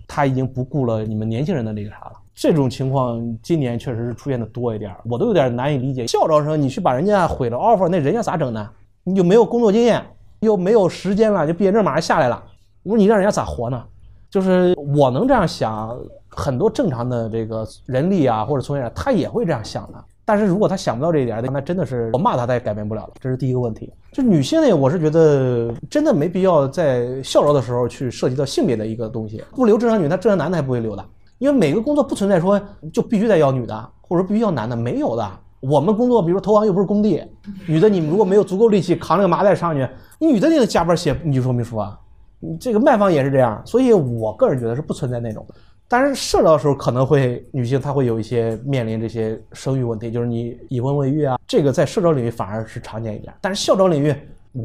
[0.08, 2.14] 它已经不顾了你们年轻人的那个啥了。
[2.36, 6.06] 这种情况今年确实是出现的多一点，我都有点难以理解。
[6.08, 8.70] 校招生你去把人家毁了 offer，那人家咋整呢？
[9.04, 10.04] 你就没有工作经验，
[10.40, 12.44] 又没有时间了，就毕业证马上下来了。
[12.84, 13.84] 我说你让人家咋活呢？
[14.30, 15.98] 就是我能这样想。
[16.36, 20.04] 很多正常的这个人力啊，或者从业者，他也会这样想的。
[20.26, 23.14] 但是如果他想不到这一点，那真的是我骂他，他也改变不了了。
[23.20, 23.94] 这是第一个问题。
[24.12, 29.44] 就女性呢，我是觉得真的没必要在校招的时候去涉及到性别的一个东西。
[29.52, 31.06] 不留正常女，那正常男的还不会留的。
[31.44, 32.58] 因为每个工作不存在说
[32.94, 35.30] 就必须得要女的，或者说必须要男的，没有的。
[35.60, 37.22] 我们工作，比如说投行又不是工地，
[37.68, 39.86] 女的你如果没有足够力气扛那个麻袋上去，
[40.20, 42.00] 女的你得加班写女说明书啊。
[42.62, 45.46] 这个卖方也是这样，所以我个人觉得是不存在那种。
[45.90, 53.34] 但是社招的时候可能会女性她会有一些面临这些生育问题，就是你已婚未育啊，这个在社招领域反而是常见一点。
[53.42, 54.16] 但是校招领域，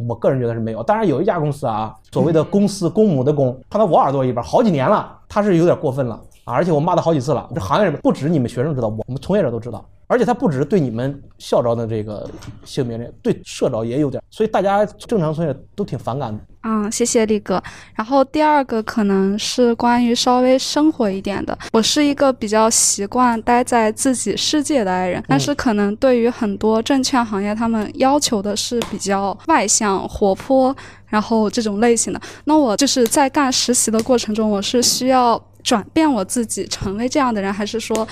[0.08, 0.80] 我个人觉得是没有。
[0.84, 6.54] 当然有一家公司啊，所谓的公司公母的公，放到我耳朵里边好几年了，他是有点过分了啊！
[6.54, 7.48] 而且我骂他好几次了。
[7.54, 9.84] 这行业里面不止你们学生知道，我们从业者都知道。
[10.06, 12.26] 而且他不只是对你们校招的这个
[12.64, 16.40] 性别这，对社招也有点，所以大家正常从业都挺反感的。
[16.62, 17.62] 嗯，谢谢力哥。
[17.94, 21.56] 然后第二个可能是关于稍微生活一点的。
[21.74, 30.74] 我是一个比较习惯待在自己世界的爱人，但是可能对于很多证券行业，他们要求的是比较外向、活泼，
[31.08, 32.20] 然后这种类型的。
[32.44, 35.38] 那我就是在干实习的过程中，我是需要
[35.68, 38.08] 转变我自己，成为这样的人，还是说？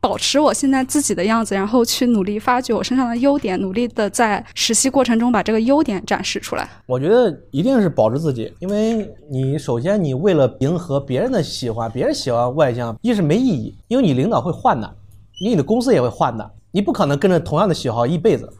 [0.00, 6.68] 保持我现在自己的样子，然后去努力发掘我身上的优点，努力的在实习过程中把这个优点展示出来。
[6.86, 14.92] 我觉得一定是保持自己，因为你首先你为了迎合别人的喜欢，别人喜欢外向，一是没意义，因为你领导会换的，
[15.40, 18.52] 因为你的公司也会换的，你不可能跟着同样的喜好一辈子。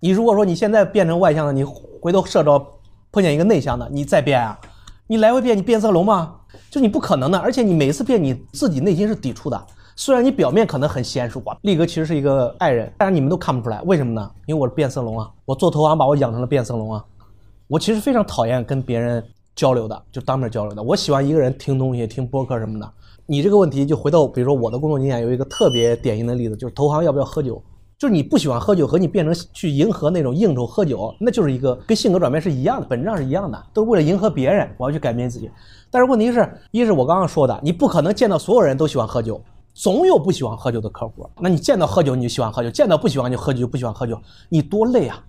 [0.00, 2.64] 你如果说你现在变成外向的，你回头社招
[3.10, 4.58] 碰见一个内向的，你再变啊，
[5.06, 6.34] 你来回变，你变色龙吗？
[6.70, 9.66] 就你不可能的，而且你每次变，你自己内心是抵触的。
[9.94, 14.30] 虽然你表面可能很娴熟啊，力哥其实是一个爱人，但是你们都看不出来，为什么呢？
[14.46, 17.04] 因为我是变色龙啊，我做投行把我养成了变色龙啊。
[17.68, 19.22] 我其实非常讨厌跟别人
[19.54, 20.82] 交流的，就当面交流的。
[20.82, 22.90] 我喜欢一个人听东西，听播客什么的。
[23.26, 27.62] 你这个问题就回到，比如说我的工作经验，有一个特别典型的例子，就是投行要不要喝酒？
[28.02, 35.48] 就是你不喜欢喝酒和你变成去迎合那种应酬喝酒，那就是一个跟性格转变是一样的，本质上是一样的，都是为了迎合别人，我要去改变自己。
[35.88, 39.40] 但是问题是，一是我刚刚说的，你不可能见到所有人都喜欢喝酒。
[39.72, 45.24] 总有不喜欢喝酒的客户，那你见到喝酒你就喜欢喝酒，见到不喜欢就喝酒就不喜欢喝酒，你多累啊！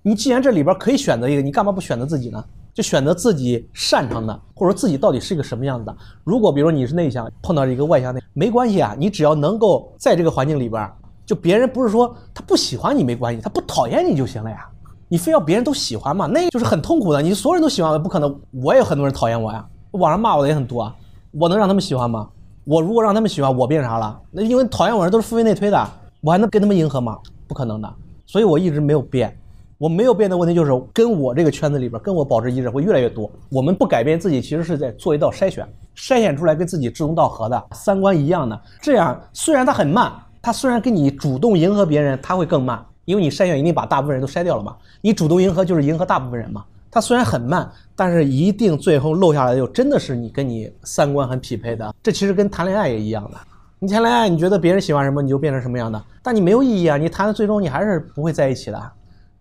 [0.00, 2.42] 你既然这里边可以选择一个，你干嘛不选择自己呢？
[2.72, 5.94] 就选择自己擅长的，或者说自己到底是一个什么样子的。
[6.24, 10.90] 如果比如说你是内向，碰到一个外向的，没关系啊，你只要能够在这个环境里边，
[11.26, 14.66] 就别人不是说他不喜欢你没关系，他不讨厌你就行了呀。
[15.08, 17.20] 你非要别人都喜欢嘛，那就是很痛苦的。
[17.20, 20.92] 你所有人都喜欢我，不可能，我也很多人讨厌我呀，网上骂我的也很多，
[21.32, 22.28] 我能让他们喜欢吗？
[22.64, 24.18] 我如果让他们喜欢我变啥了？
[24.30, 25.88] 那因为讨厌我人都是付费内推的，
[26.20, 27.18] 我还能跟他们迎合吗？
[27.46, 27.92] 不可能的。
[28.26, 29.36] 所以我一直没有变。
[29.78, 33.30] 我没有变的问题就是跟我这个圈子里边跟我保持一致会越来越多。
[33.50, 38.58] 我们不改变自己，其实是在做一道筛选，筛选出来跟自己志同道合的、三观一样的。
[38.80, 40.10] 这样虽然它很慢，
[40.46, 44.76] 他虽然跟你主动迎合别人，他会更慢，因为你筛选一定把大部分人都筛掉了嘛。
[45.00, 46.64] 你主动迎合就是迎合大部分人嘛。
[46.88, 51.92] 他虽然很慢，但是一定最后漏下来的就真的是你跟你三观很匹配的。
[52.00, 53.36] 这其实跟谈恋爱也一样的。
[53.80, 56.96] 你谈恋爱，你觉得别人喜欢什么，你就变成什么样的，但你没有意义啊！
[56.96, 58.92] 你谈的最终你还是不会在一起的。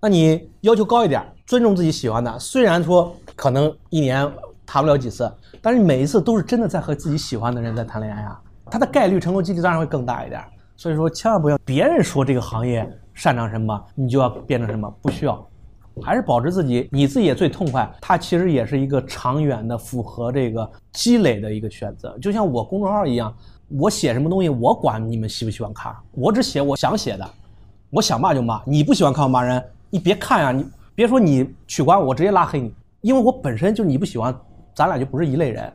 [0.01, 2.39] 那你要求高一点，尊重自己喜欢的。
[2.39, 4.27] 虽然说可能一年
[4.65, 5.31] 谈不了几次，
[5.61, 8.41] 但是每一次都是真的在和自己喜欢的人在谈恋爱啊，
[8.71, 10.43] 他的概率成功几率当然会更大一点。
[10.75, 15.45] 所以说，千万不要别人说这个行业擅长什么，你就要变成什么，不需要。
[16.01, 17.89] 还是保持自己，你自己也最痛快。
[18.01, 22.17] 它其实也是一个长远的、符合这个积累的一个选择。
[22.19, 23.33] 就像我公众号一样，
[23.69, 27.25] 我写什么东西，我管你们喜不喜欢看，我只写我想写的。
[27.89, 34.35] 我想骂就骂，你不喜欢看我骂人，你别看呀，你别说你取关，我直接拉黑你，因为我本身就你不喜欢，
[34.73, 35.71] 咱俩就不是一类人。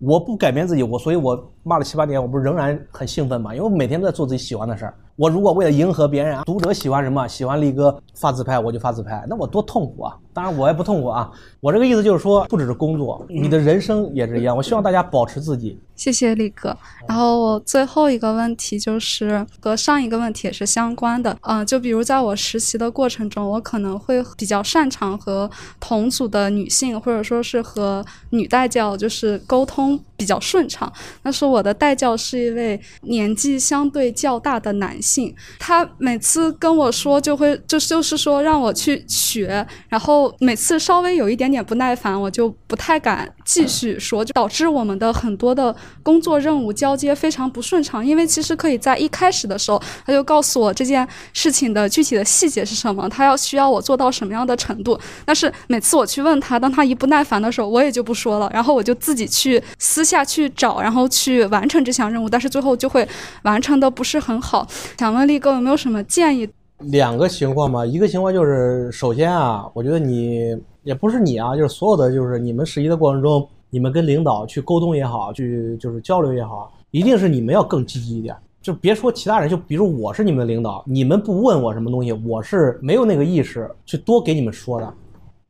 [0.00, 3.54] 我不改变自己，我所以，我骂了七八年，我不是仍然很兴奋吗？
[3.54, 4.94] 因为我每天都在做自己喜欢的事儿。
[5.16, 10.16] 我如果为了迎合别人啊，读者喜欢什么，喜欢力哥发自拍，我就发自拍，那我多痛苦啊！
[10.32, 14.56] 当然我也不痛苦啊，我这个意思就是说，不只是工作，你的人生也是一样。
[14.56, 15.78] 我希望大家保持自己。
[15.94, 16.76] 谢谢力哥。
[17.06, 25.48] 然后我最后一个问题就是和上一个问题也是相关的，嗯，就比如在我实习的过程中，我可能会比较擅长和
[25.78, 30.92] 同组的女性，或者说是和女代教，就是沟通比较顺畅。
[31.22, 45.74] 但是我的代教是一位年纪相对较大的男性，他每次跟我说就会就就是说让我去学，然后每次稍微有一点点不耐烦，我就不太敢继续说，就导致我们的很多的。
[46.02, 54.98] 工作任务交接非常不顺畅，因为其实可以在一开始的时候，他就告诉我这件事情的具体的细节是什么，他要需要我做到什么样的程度。
[55.24, 63.08] 但是每次我去问他，当他一不耐烦的时候，我也就不说了，然后我就自己去私下去找，然后去完成这项任务，但是最后就会
[63.42, 64.66] 完成的不是很好。
[64.98, 66.48] 想问力哥有没有什么建议？
[66.78, 70.54] 两个情况嘛，一个情况就是首先啊，我觉得你
[70.84, 73.46] 也不是你啊，就是所有的就是你们实习的过程中。
[73.70, 78.32] 你们跟领导去沟通也好，去就是交流也好，一定是你们要更积极一点。
[78.62, 84.94] 就别说其他人，就比如我是你们的领导，你们不问我什么东西，我是没有那个意识去多给你们说的，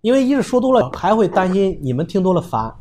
[0.00, 2.72] 因为一是说多了还会担心你们听多了烦。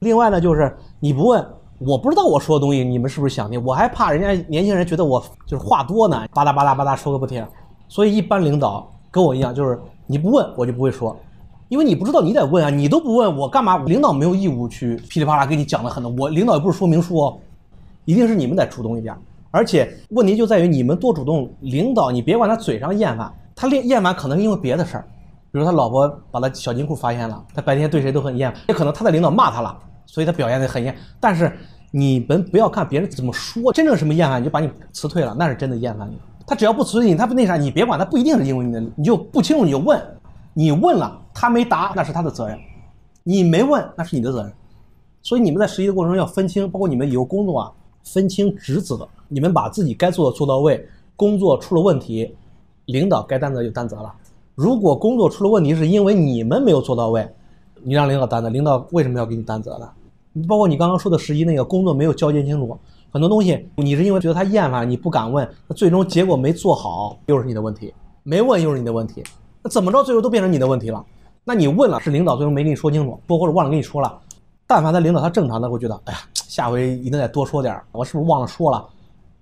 [0.00, 1.46] 另外呢，就是你不问，
[1.78, 7.46] 我不知道我说的东西你们是不是想听，我还怕人家年轻人觉得我就是话多呢，吧嗒吧嗒吧嗒说个不停。
[7.86, 11.16] 所以一般领导跟我一样，就是你不问我就不会说。
[11.68, 12.70] 因为你不知道，你得问啊！
[12.70, 13.78] 你都不问我干嘛？
[13.84, 16.12] 领导没有义务去噼里啪啦给你讲的很多。
[16.12, 17.38] 我领导也不是说明书哦，
[18.04, 19.14] 一定是你们得主动一点。
[19.50, 21.48] 而且问题就在于你们多主动。
[21.60, 25.04] 领导，你别管他嘴上厌烦，他厌厌烦可能是因为别的事儿，
[25.50, 30.94] 比如他老婆把他小金库发现了，他白天对谁都很厌烦，也可能他的领导骂他了，所以他表现的很厌。
[31.18, 31.50] 但是
[31.90, 36.18] 你们不要看别人怎么说，真正什么厌烦你就把你辞退了，那是真的厌烦你。
[36.46, 40.00] 他只要不辞退你，他不那啥，你别管他，不一定是因为你的，你就不清楚你就问。
[40.54, 42.56] 你问了，他没答，那是他的责任；
[43.24, 44.52] 你没问，那是你的责任。
[45.20, 47.72] 所以你们在实习的过程中要分清，包括你们以后工作啊，
[48.04, 49.06] 分清职责。
[49.28, 50.86] 你们把自己该做的做到位，
[51.16, 52.36] 工作出了问题，
[52.86, 54.14] 领导该担责就担责了。
[54.54, 57.28] 如果工作出了问题是因为你们没有做到位，
[57.82, 59.90] 你让领导担责，领导为什么要给你担责呢？
[60.46, 62.78] 包括你刚刚说的实习那个工作没有交接清楚，
[63.10, 67.92] 很多东西你是因为觉得他厌烦，你不敢问，那最终结果没做好又是你的问题，
[68.22, 69.24] 没问又是你的问题，
[69.64, 71.02] 那怎么着最后都变成你的问题了？
[71.42, 74.20] 那你问了是领导最终没跟你说清楚，不或者忘了跟你说了，
[74.66, 78.86] 但凡他领导他正常的会觉得，哎呀，下回一定得多说点我是不是忘了说了？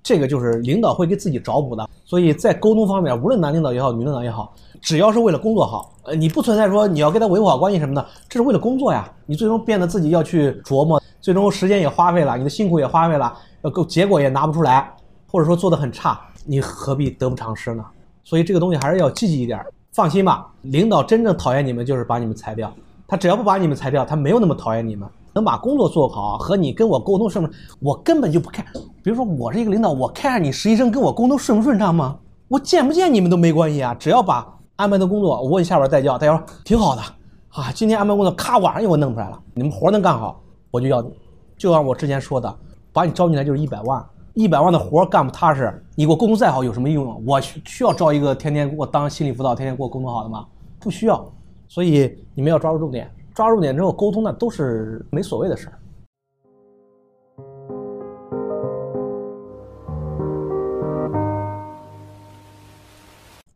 [0.00, 9.12] 这个就是领导会给自己找补的，所以在沟通方面，无论男领导也好，女领导也好，只要是为了工作好，呃，你不存在说你要跟他维护好关系什么的，这是为了工作呀。
[9.26, 14.88] 你最终变得自己要去琢磨，最终时间也花费了，你的辛苦也花费了，呃，够结果也拿不出来，
[15.26, 17.84] 或者说做的很差，你何必得不偿失呢？
[18.24, 19.64] 所以这个东西还是要积极一点。
[19.92, 22.72] 放心吧，领导真正讨厌你们就是把你们裁掉，
[23.06, 25.08] 他只要不把你们裁掉，他没有那么讨厌你们。
[25.34, 28.62] 能把工作做好和你跟我沟通顺不，我根本就不看。
[29.02, 32.18] 比如说我是一个领导，我看你实习生跟我沟通顺不顺畅吗？
[32.48, 37.00] 我见不见你们都没关系啊，只要把安排的工作，我问下边代教，代教说挺好的
[37.48, 40.38] 啊，今天安排工作，咔晚上就给我弄出来了，你们活能干好，
[40.70, 41.10] 我就要你。
[41.56, 42.54] 就像我之前说的，
[42.92, 44.04] 把你招进来就是一百万，
[44.34, 47.16] 一百万的活干不踏实，你给我沟通再好有什么用啊？
[47.26, 50.46] 我需需要招一个天天给我当心理辅导，天天给我沟通好的吗？
[50.80, 51.24] 不需要。
[51.68, 53.10] 所以你们要抓住重点。
[53.34, 55.78] 抓住重点之后，沟通那都是没所谓的事儿。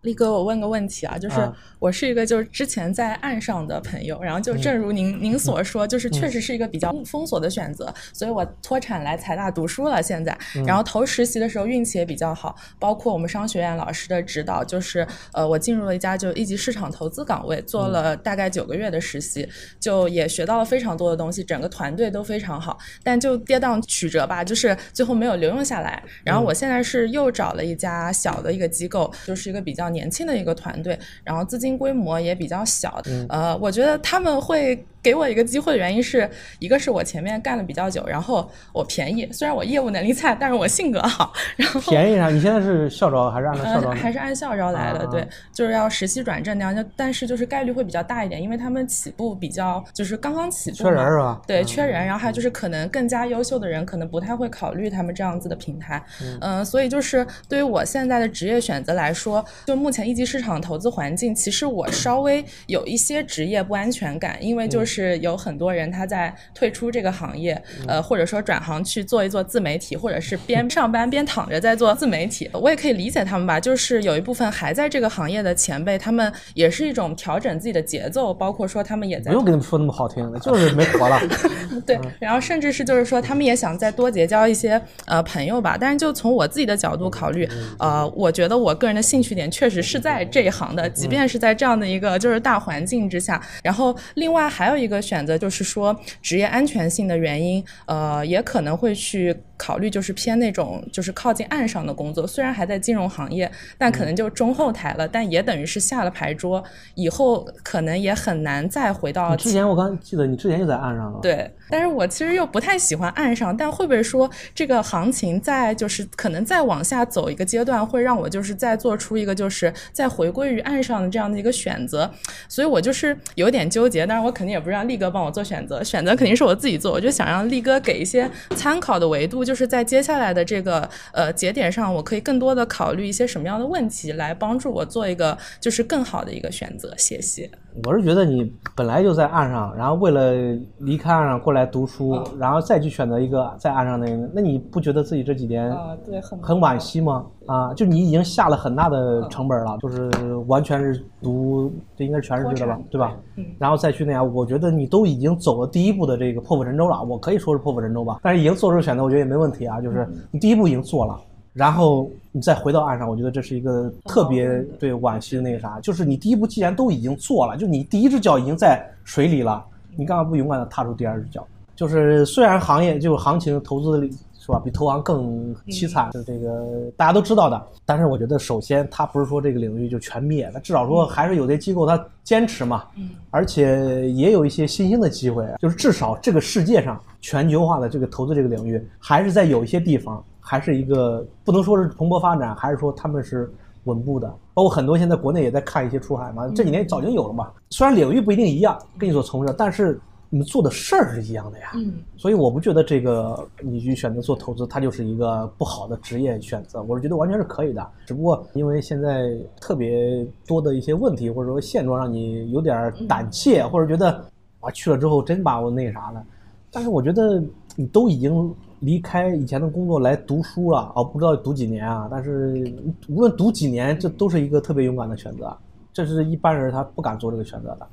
[0.06, 1.36] 力哥，我问个问题啊，就是
[1.78, 10.00] 我是一个就是之前在岸上的朋友，然后就正如您您所说，就是确实是一个比较封锁的选择，所以我脱产来财大读书了。
[10.02, 19.48] 现在，然后投实习的时候运气也比较好，包括我们商学院老师的指导，就是呃，我进入了一家就一级市场投资岗位，做了大概九个月的实习，
[19.80, 26.02] 就也学到了非常多的东西，整个团队都非常好，但就跌宕曲折吧，就是最后没有留用下来。
[26.22, 29.86] 然后我现在是又找了一家小的一个机构，就是一个比较。
[29.98, 34.84] 年轻的一个团队，然后资金规模也比较小，呃，我觉得他们会。
[35.06, 36.28] 给我一个机会的原因是
[36.58, 41.32] 一个是我前面干的比较久，然后我便宜，虽然我业务能力差，但是我性格好。
[41.54, 42.28] 然后便宜啥？
[42.28, 43.90] 你现在是校招还是按照校招？
[43.92, 45.06] 还是按校招来的？
[45.06, 51.40] 对，就是要实习转正那样，就但是就是概率会比较大一点，因为他们起步比较就是刚刚起步，缺人是吧？
[51.46, 52.04] 对，缺人。
[52.04, 56.04] 然后还有就是可能更加优秀的人可能不太会考虑他们这样子的平台。
[56.40, 64.95] 嗯，所以就是对于我现在的职业选择来说，就目前一级市场投资环境，其实我稍微有一些职业不安全感，因为就是。
[64.96, 72.48] 是有很多人他在退出这个行业，呃，或者说转行去做一做自媒体，或者是边 上班边躺着在做自媒体。
[72.54, 81.20] 我也可以理解他们吧，就是有一部分还在这个行业的前辈，他们也是一种调整自己的节奏，包括说他们也在不用跟你们说那么好听的，就是没活了。
[81.84, 85.76] 对，然后甚至是就是说他们也想再多结交一些呃朋友吧。
[85.78, 87.46] 但是就从我自己的角度考虑，
[87.78, 93.38] 呃，我觉得我个人的兴趣点确实是在这一行的，即便是在这样的一个就是大环境之下。
[93.62, 94.85] 然后另外还有一。
[94.86, 102.24] 一个选择就是说职业安全性的原因，呃，也可能会去考虑，就是偏那种就是靠近岸上的工作。
[102.24, 106.62] 虽然还在金融行业，但可能就中后台了，但也等于是下了牌桌，
[106.94, 109.34] 以后可能也很难再回到。
[109.34, 111.18] 之前我刚记得你之前就在岸上了。
[111.20, 122.08] 对，但是我其实又不太喜欢岸上，但会不会说这个行情在就是可能再往下走一个阶段，会让我就是再做出一个就是再回归于岸上的这样的一个选择？
[122.48, 124.76] 所以我就是有点纠结，但是我肯定也不是。
[124.76, 126.92] 让力哥帮我做选择，选择肯定是我自己做。
[126.92, 136.92] 我就想让力哥给一些参考的维度，就是在接下来的这个呃节点上，我可以更多的考虑一些什么样的问题，来帮助我做一个就是更好的一个选择。
[136.98, 137.48] 谢谢。
[137.84, 140.32] 我是觉得你本来就在岸上，然后为了
[140.78, 147.26] 离开岸上过来读书，然后再去选择一个在岸上那个，那你不觉得自己这几年啊对很很惋惜吗？
[147.46, 153.16] 啊，就你已经下了很大的成本了，就是完全是读，这应该是全日制的吧，对吧？
[153.36, 161.18] 嗯，然后再去那样，我觉得你都已经走了第一步的这个破釜沉舟了，我可以说是破釜沉舟吧，但是已经做出选择，我觉得也没问题啊，就是你第一步已经做了。
[161.52, 164.46] 然后你再回到岸上，我觉得这是一个特别
[164.78, 169.64] 对惋惜的那个啥，就是你第一步既然都已经做了，就你第一只脚已经在水里了，
[169.96, 171.46] 你干嘛不勇敢的踏出第二只脚？
[171.74, 174.06] 就是虽然行业就行情投资
[174.46, 176.64] 是吧，比投行更凄惨，是这个
[176.96, 177.60] 大家都知道的。
[177.84, 182.84] 但是我觉得首先它不是说这个领域就全灭，它至少说还是有些机构它坚持嘛，
[183.30, 190.22] 而且也有一些新兴的机会，就是至少这个世界上全球化的这个投资这个领域还是在有一些地方。
[190.48, 194.32] 还是一个不能说是蓬勃发展，还是说他们是稳步的。
[194.54, 197.50] 包括很多现在国内也在看一些出海嘛，这几年早就有了嘛。
[197.70, 201.72] 虽然领域不一定一样，跟你所从事，但是你们做的事儿是一样的呀。
[201.74, 201.94] 嗯。
[202.16, 206.82] 所以我不觉得这个你去选择做投资，它就是一个不好的职业选择。
[206.82, 214.24] 我是觉得完全是可以的，只不过因为现在特别多的一些问题或者说现状，让你有点胆怯，或者觉得
[214.60, 216.24] 啊去了之后真把我那啥了。
[216.70, 217.42] 但是我觉得
[217.76, 218.54] 你都已经。
[218.80, 222.70] 离开以前的工作来读书了，哦，不知道读几年啊，但是
[223.08, 225.56] 无论读几年，这都是一个特别勇敢的选择，
[225.94, 227.86] 这是一般人他不敢做这个选择的，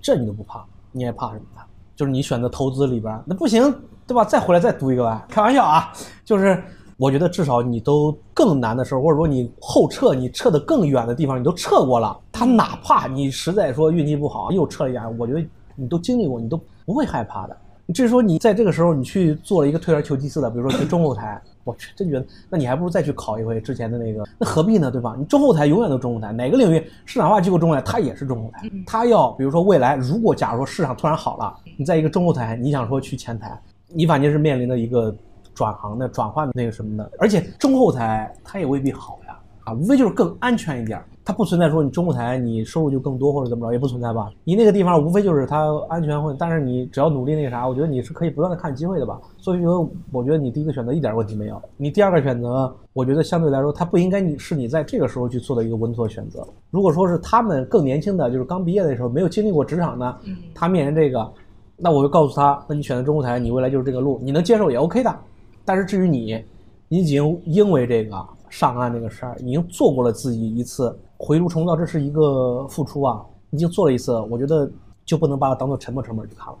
[0.00, 1.62] 这你都不怕，你还怕什么呢？
[1.96, 3.62] 就是你选择投资里边，那不行，
[4.06, 4.24] 对吧？
[4.24, 5.92] 再回来再读一个吧，开玩笑啊，
[6.24, 6.62] 就是
[6.96, 15.44] 我觉得至少你都更难的时候，或者说你后撤，你撤的更远的地方，你都撤过了，他哪怕你实在说运气不好又撤一下，我觉得
[15.76, 17.56] 你都经历过，你都不会害怕的。
[17.94, 25.14] 至于说你在这个时候你去做了一个退而求其次的，比如说去中后台，我去真觉得，那你还不如再去考一回之前的那个，那何必呢，对吧？
[25.18, 35.14] 你中后台永远都中后台，哪个领域市场化机构中后台，它也是中后台，它要比如说未来如果假如说市场突然好了，你在一个中后台，你想说去前台，你反正是面临的一个
[35.54, 39.21] 转行的转换的那个什么的，而且中后台它也未必好呀，
[39.64, 41.02] 啊，无非就是更安全一点。
[41.24, 44.28] 它不存在说你中后台你收入就更多或者怎么着，也不存在吧？
[44.42, 49.20] 你那个地方无非就是它安全会，但是你只要努力那个啥，我觉得你是可以不断的看机会的吧。
[49.36, 51.62] 所以说，我觉得你第一个选择一点问题没有。
[51.76, 56.44] 你第二个选择，我觉得相对来说它不应该你是你在这个时候去做的一个稳妥选择。
[56.70, 60.16] 如果说是他们更年轻的，就是刚毕业的时候没有经历过职场呢，
[60.52, 61.32] 他面临这个，
[61.76, 65.16] 那我就告诉他，那你选择中后台，你未来就是这个路，你能接受也 OK 的。
[65.64, 66.44] 但是至于你，
[66.88, 68.16] 你已经因为这个
[68.52, 70.94] 上岸这个事儿，已经做过了自己一次。
[71.16, 73.24] 回炉重造，这是一个付出啊！
[73.48, 74.70] 已经做了一次，我觉得
[75.06, 76.58] 就不能把它当做沉没成本去看了，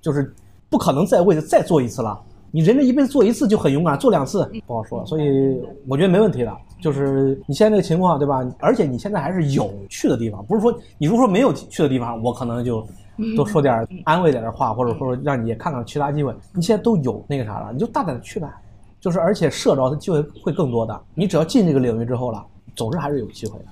[0.00, 0.32] 就是
[0.70, 2.16] 不可能再为了再做一次了。
[2.52, 5.04] 你人这一辈子做一次就很勇敢，做两次不好说。
[5.04, 8.48] 所以我觉得没问题的，就是你现在这个情况，对吧？
[8.60, 12.86] 而且你现在还是有去的地方，不是说你如果说没有去的地方，我可能就
[13.34, 16.32] 多说点安慰点的话，或者说让你也看看其他机会。
[16.54, 18.48] 你现在都有那个啥了，你就大胆的去呗。
[19.06, 22.44] 就是而且社招的机会会更多的，你只要进这个领域之后了，
[22.74, 23.66] 总是还是有机会的。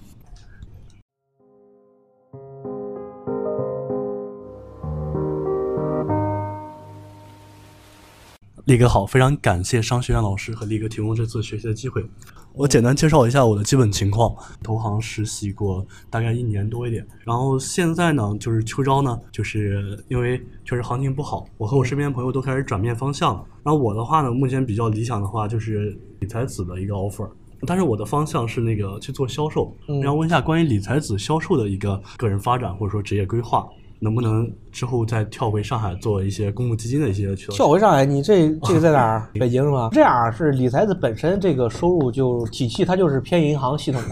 [8.67, 12.09] 力哥好，非常感谢商学院老师和力哥提供这次学习的机会。
[12.57, 14.33] 我简单介绍一下我的基本情况：
[14.63, 23.45] 投行实习过大概一年多一点，然后现在呢就是秋招呢，就是因为确实行情不好，我和我身边朋友都开始转变方向了。
[23.65, 27.29] 然后我的话呢，目前比较理想的话就是理财子的一个 offer，
[27.67, 29.77] 但是我的方向是那个去做销售。
[30.01, 33.67] 然后问一下关于理财子销售的一个个人发展或者说职业规划。
[34.05, 37.55] 能不能之后再跳回上海做一些公募基金的一些渠道？
[37.55, 39.31] 跳回上海，你这这个在哪儿？
[39.41, 39.89] 北京是吧？
[39.93, 44.03] 这样是理财子本身这个收入就体系，它就是偏银行系统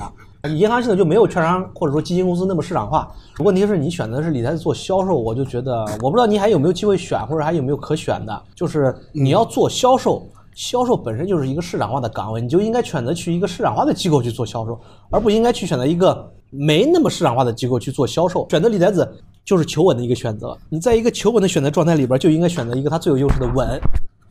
[0.43, 3.13] 的，银行系统就没有券商或者说基金公司那么市场化。
[3.41, 8.43] 问题是你选择是理财子做销售，我就觉得我不知道你还有没有机会选，或者还有没有可选的。
[8.55, 14.81] 就是你要做销售，销售本身就是一个市场化的岗位，你就应该选择去一个市场化的机构去做销售，
[15.11, 18.47] 而不应该去选择一个没那么市场化的机构去做销售。
[18.49, 19.07] 选择理财子。
[19.45, 20.57] 就是求稳的一个选择。
[20.69, 23.81] 你在一个求稳的选择状态里边，就应该选择一个它最有优势的稳，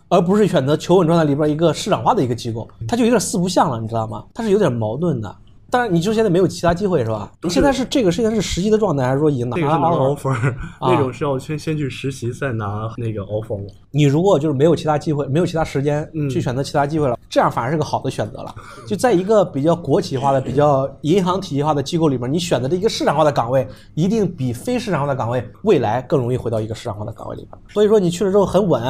[0.09, 4.24] 而不是选择求稳状态里边一个市场化的一个机构，它就有点四不像了，你知道吗？
[4.34, 5.36] 它是有点矛盾的。
[5.72, 7.32] 当然，你就现在没有其他机会是吧？
[7.42, 10.36] 你现在是这个现在是实习的状态，还是说已经拿了 offer？
[10.82, 13.58] 那种是要先先去实习再拿那个 offer
[13.90, 18.54] 你如果就是没有其他机会，没有其他时间去选择其他机会了，这样反而是个好的选择了。
[18.86, 23.66] 就在一个比较国企化的、比较银行体系化的机构里面，你选择的一个市场化的岗位，
[23.96, 27.58] 一定比非市场化的岗位未来更容易回到一个市场化的岗位里边。
[27.70, 28.82] 所以说你去了之后很稳，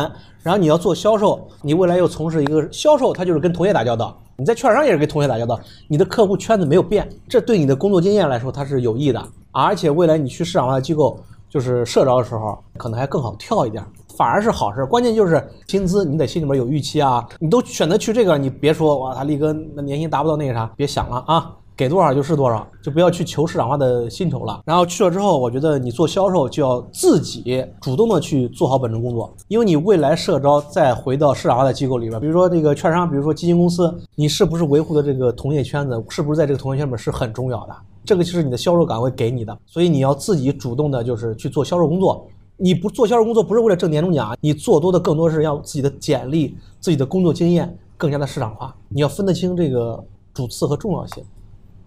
[0.42, 4.20] 然后你要做销售，你未来又从事一个销售，它就是跟同业打交道。
[4.42, 13.86] 你在券商也是跟同学打交道，你的客户圈子没有变，这对你的工作经验来说它是有益的，而且未来你去市场化的机构，就是社招的时候，可能还更好跳一点，
[14.18, 14.84] 反而是好事。
[14.84, 17.24] 关键就是薪资，你得心里面有预期啊。
[17.38, 21.56] 你都选择去这个，你别说哇，他力哥那年薪达不到那个啥，别想了啊。
[21.82, 24.62] 给多少就是多少，就不要去求市场化的薪酬了。
[24.68, 37.76] 然后去了之后，我觉得你做销售就要自己主动的去做好本职工作，因为你未来社招再回到市场化的机构里边，比如说这个券商，比如说基金公司，你是不是维护的这个同业圈子，是不是在这个同业圈里面是很重要的。
[38.06, 42.28] 这个就是你的销售岗位给你的，所以你要自己主动的，就是去做销售工作。
[42.58, 48.72] 你不做销售工作，不是为了挣年终奖，你做多的更多是让自己的简历、自己的工作经验更加的市场化。
[48.88, 50.00] 你要分得清这个
[50.32, 51.24] 主次和重要性。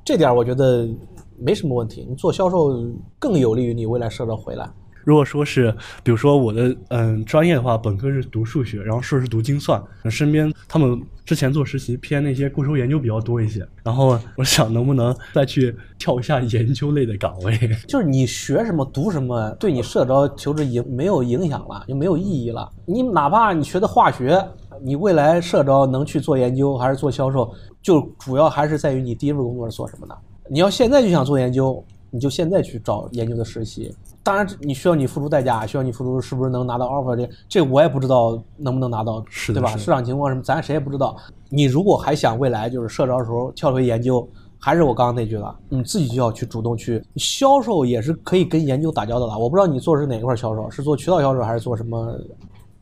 [0.05, 0.87] 这点我觉得
[1.39, 2.85] 没什么问题，你做销售
[3.19, 4.69] 更有利于你未来社招回来。
[5.03, 5.71] 如果说是，
[6.03, 17.59] 比如说我的嗯专业的话，本科是读数学，然后硕士读精算，身边他们之前做实习偏那些固收研究比较多一些，然后我想能不能再去跳一下研究类的岗位？
[17.87, 22.71] 就是你学什么读什么，对你社招求职影没有影响了，就没有意义了。
[22.87, 24.43] 你哪怕你学的化学，
[24.87, 27.51] 你未来社招能去做研究还是做销售？
[27.81, 30.15] 就主要还是在于你第一份工作是做什么的。
[30.47, 39.75] 你要现在就想做研究，你就现在去找研究的实习，当然你需要你付出代价，需要你付出是不是能拿到 offer 这这我也不知道能不能拿到，对吧？
[39.75, 41.17] 市场情况什么咱谁也不知道。
[41.49, 44.29] 你如果还想未来就是社招的时候跳回研究，
[44.59, 49.39] 还是我刚刚那句了，你自己就要去主动去销售，也是可以跟研究打交道的。
[49.39, 52.15] 我不知道你做的是哪一块销售，是做渠道销售还是做什么？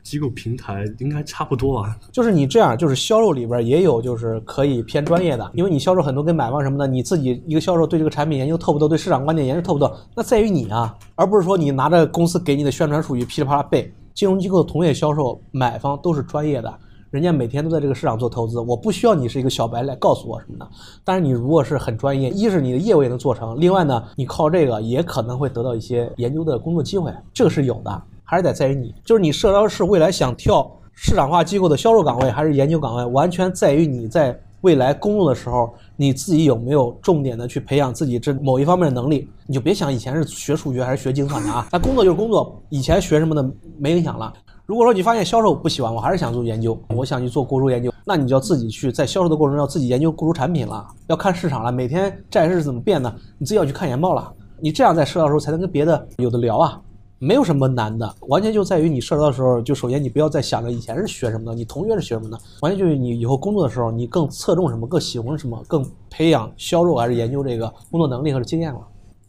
[0.03, 13.91] 机构平台应该差不多吧， 就是你这样，就是销售里边也有，就是可以偏专业的，因为你销售很多跟买方什么的，你自己一个销售对这个产品研究透不透，对市场观点研究透不透，那在于你啊，而不是说你拿着公司给你的宣传数据噼里啪啦背。
[14.13, 16.71] 金融机构的同业销售买方都是专业的，
[17.09, 20.67] 人家每天都在这个市场做投资，我不需要你是一个小白来告诉我什么的。
[21.03, 28.03] 但是你如果是很专业，一是你的业务也能做成，另外呢，你靠这个也可能会得到一些研究的工作机会，这个是有的。
[28.33, 39.29] 还是得在于你，就是你社招是未来想跳市场化机构的销售岗位，还是研究岗位，完全在于你在未来工作的时候，你自己有没有重点的去培养自己这某一方面的能力。
[39.45, 44.33] 你就别想以前是学数学还是学精算的啊，那工作就是工作，以前学什么的没影响了。
[44.65, 54.33] 如果说你发现销售不喜欢，我还是想做研究，我想去做雇主研究，那你就要自己去在销售的过程中要自己研究雇主产品了，要看市场了，每天债市是怎么变的，你自己要去看研报了。
[54.61, 56.79] 你这样在社招的时候才能跟别的有的聊啊。
[57.23, 68.79] 没有什么难的，完全就在于你社招的时候，就首先你不要再想着以前是学什么的，你同学是学什么的，完全就是你以后工作的时候，你更侧重什么，更喜欢什么，更培养销售还是研究这个工作能力和经验了。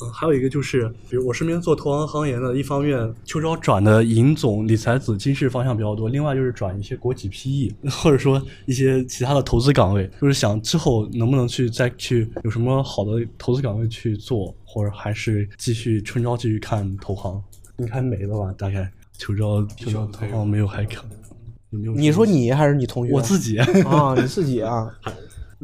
[0.02, 17.40] 嗯，还有一个就是，比如我身边做投行行业的，一方面秋招转的银总、理财子、金市方向比较多，另外就是转一些国企 PE， 或者说一些其他的投资岗位，就是想之后能不能去再去有什么好的投资岗位去做，或者还是继续春招继续看投行。
[17.78, 18.54] 应该没了吧？
[18.56, 21.04] 大概秋招秋招投行没有还可，
[21.70, 21.94] 有没有？
[21.94, 23.12] 你说你还是你同学？
[23.12, 24.92] 我自己啊，你自己啊。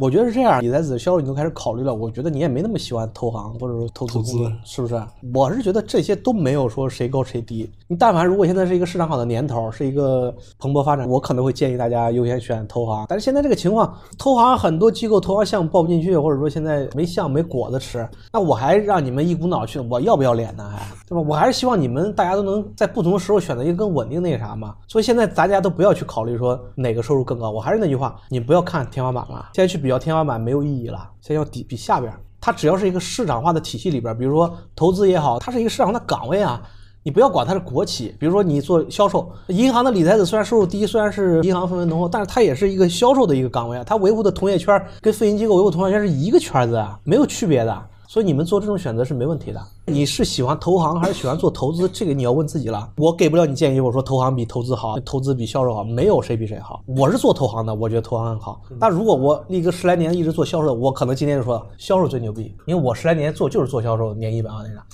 [0.01, 1.95] 我觉得是这样，你在子销售你都开始考虑了。
[1.95, 4.33] 我觉得你也没那么喜欢投行或者说投资投资，
[4.65, 4.99] 是不是？
[5.35, 7.71] 我是觉得这些都没有说谁高谁低。
[7.87, 13.05] 你但凡如果现在是一个市场好的年头，是一个蓬勃发展，我可能会建议大家优先选投行。
[13.11, 20.67] 但是现在这个情况，投行很多机构投行项目报不进去，或者说现在没项目没果子吃，那我还让你们一股脑去，我要不要脸呢？
[20.67, 21.21] 还对吧？
[21.29, 24.75] 我还是希望你们大家都能在不同的时候选择一个更稳定那个啥嘛。
[24.89, 27.51] 所以现在大家都不要去考虑说哪个收入更高。
[27.51, 30.71] 我还是那句话，你不要看天花板了，现在去比较天花板没有意。
[30.83, 32.11] 义了，先要比比下边，
[32.41, 36.63] 它只要是一个市场化的体系里边，比如说投资也好，它是一个市场的岗位啊，
[37.03, 47.87] 你不要管它是国企，比如说你做销售，银行的理财子虽然收入低，虽然是银行氛围浓厚，但是它也是一个销售的一个岗位啊，它维护的同业圈跟非银机构维护同业圈是一个圈子啊，没有区别的。
[48.11, 49.67] 所以你们做这种选择是没问题的。
[49.87, 51.89] 你是喜欢投行还是喜欢做投资？
[51.89, 52.93] 这个你要问自己了。
[52.97, 53.79] 我给不了你建议。
[53.79, 56.83] 我说投行比投资好，投资比销售好，没有谁比谁好。
[56.87, 58.63] 我是做投行的，我觉得投行很好。
[58.81, 64.85] 但如果我立个十来年一直做销售，我可能今天就说销售最牛逼，因为我十来年做就是做销售，年一百万那啥，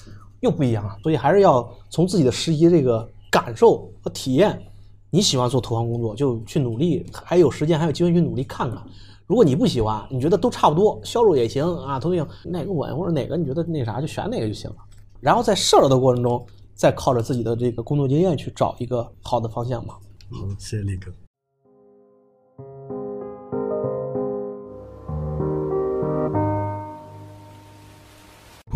[0.41, 0.95] 又不一样了。
[1.03, 4.61] 所以还是要从自己的实习这个感受和体验，
[5.09, 8.79] 你喜欢做投行工作就去努力，还有时间还有机会去努力看看。
[9.27, 14.77] 如果你不喜欢，你觉得都差不多，销售也行啊，都行，哪个稳或者哪个你觉得那啥就选哪个就行了。
[15.21, 19.95] 然后在设招的过程中，再靠着自己的这个工作经验去找一个好的方向嘛。
[20.31, 21.11] 好，谢谢李哥。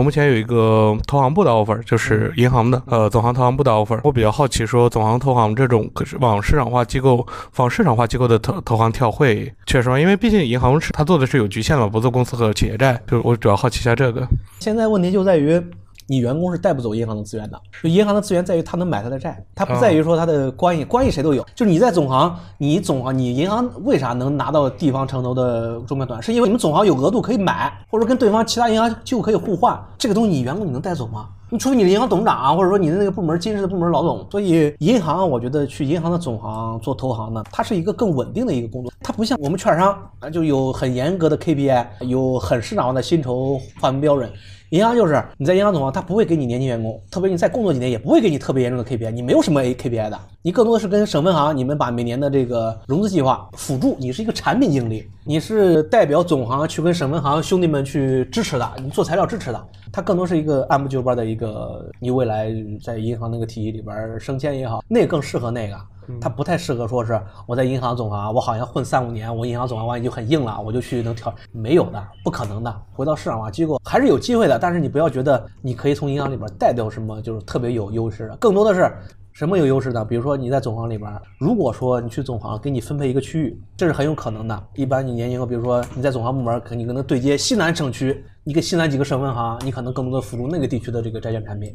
[0.01, 4.01] 我目前有一个投行部的 offer，就是银行的，呃，总行投行部的 offer。
[4.03, 7.27] 我比较好奇，说总行投行这种可是往市场化机构、
[7.57, 10.01] 往市场化机构的投投行跳会确实吗？
[10.01, 12.99] 因为毕竟银行是它做的是有局限的，不做公司和企业债。
[13.07, 14.27] 就我主要好奇一下这个。
[14.59, 15.63] 现在问题就在于。
[16.11, 21.47] 你员工是带不走银行的资源的，就银行的资源在于他能买他的债，他不在于说他的关系，关系谁都有。
[21.55, 26.21] 就是你在总行，你总行，你银行为啥能拿到地方城投的中标短？
[26.21, 29.81] 是因为你们总行有额度可以买，或者跟对方其他银行就可以互换。
[29.97, 31.29] 这个东西你员工你能带走吗？
[31.53, 34.25] 你除非你的银行董事长啊，或者说你的那个部门金市的部门老总。
[34.31, 44.31] 所以银行，我觉得去银行的总行做投行呢，它是一个更稳定的一个工作，它不像我们券商啊，就有很严格的 KPI，有很市场化的薪酬划分标准。
[44.71, 65.77] 银行就是你在银行总行，他不会给你年轻员工，特别你再工作几年，也不会给你特别严重的 KPI，你没有什么 A KPI 的，你更多的是跟省分行，你们把每年的这个融资计划辅助，你是一个产品经理，你是代表总行去跟省分行兄弟们去支持的，你做材料支持的，它更多是一个按部就班的一个，你未来在银行那个体系里边升迁也好，那更适合那个。
[66.21, 72.83] 它不太适合说是我在银行总行，我好像混三五年，我银行总行完就很硬了，我就去能跳，没有的，不可能的。
[72.93, 78.93] 回到市场化机构还是有机会的，但是你不要觉得你可以从银行里边带掉什么，就是特别有优势的，更多的是
[79.41, 80.05] 什么有优势呢？
[80.05, 84.65] 比如说你在总行里边，如果说你去总行给你分配一个区域，这是很有可能的。
[84.75, 91.75] 一般你年轻，比如说你在总行部门，肯定可能对接西南省区，你给西南几个省分行，你可能更多的辅助那个地区的这个债券产品，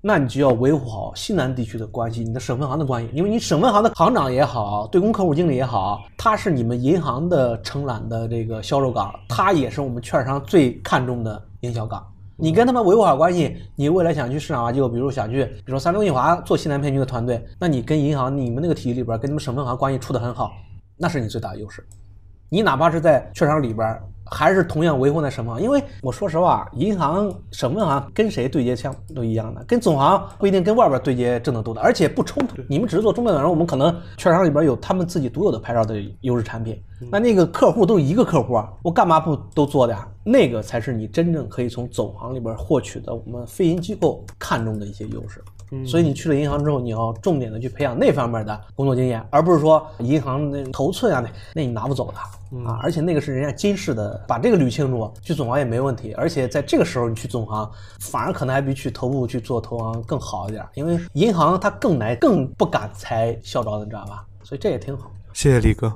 [0.00, 12.04] 那你就要维护好西南地区的关系，你的省分行的关系，因为你省分行的行长也好，对公客户经理也好，他是你们银行的承揽的这个销售岗，他也是我们券商最看重的营销岗。
[12.36, 20.52] 你跟他们维护好关系，你未来想去市场化机构，比如想去，比如说三中一华做西南片区的团队，那你跟银行你们那个体系里边跟你们省分行关系处的很好，
[20.96, 21.86] 那是你最大的优势。
[22.48, 32.56] 你哪怕是在券商里边，还是同样维护那什么，因为我说实话，银行、省分行跟谁对接枪都一样的，跟总行不一定跟外边对接挣得多的，而且不冲突。
[32.68, 40.08] 你们只是做中转软，我们可能券商里边有他们自己独有的牌照的优势产品，那那个客户都是一个客户啊，我干嘛不都做的呀？
[40.24, 45.42] 那个才是你真正可以从总行里边获取的我们非银机构看中的一些优势。
[45.86, 52.18] 所以你去了银行之后，你要重点的去培养那方面的工作经验，而不是说银行那头寸啊，那那你拿不走的
[52.68, 52.78] 啊。
[52.82, 56.12] 而且那个是人家金市的，把这个捋清楚，去总行也没问题。
[56.14, 57.68] 而且在这个时候你去总行，
[57.98, 64.24] 反而可能还比去头部去做投行更好一点，因为银行它更难、更不敢裁校招的，你知道吧？
[64.42, 65.10] 所以这也挺好。
[65.32, 65.92] 谢谢李哥。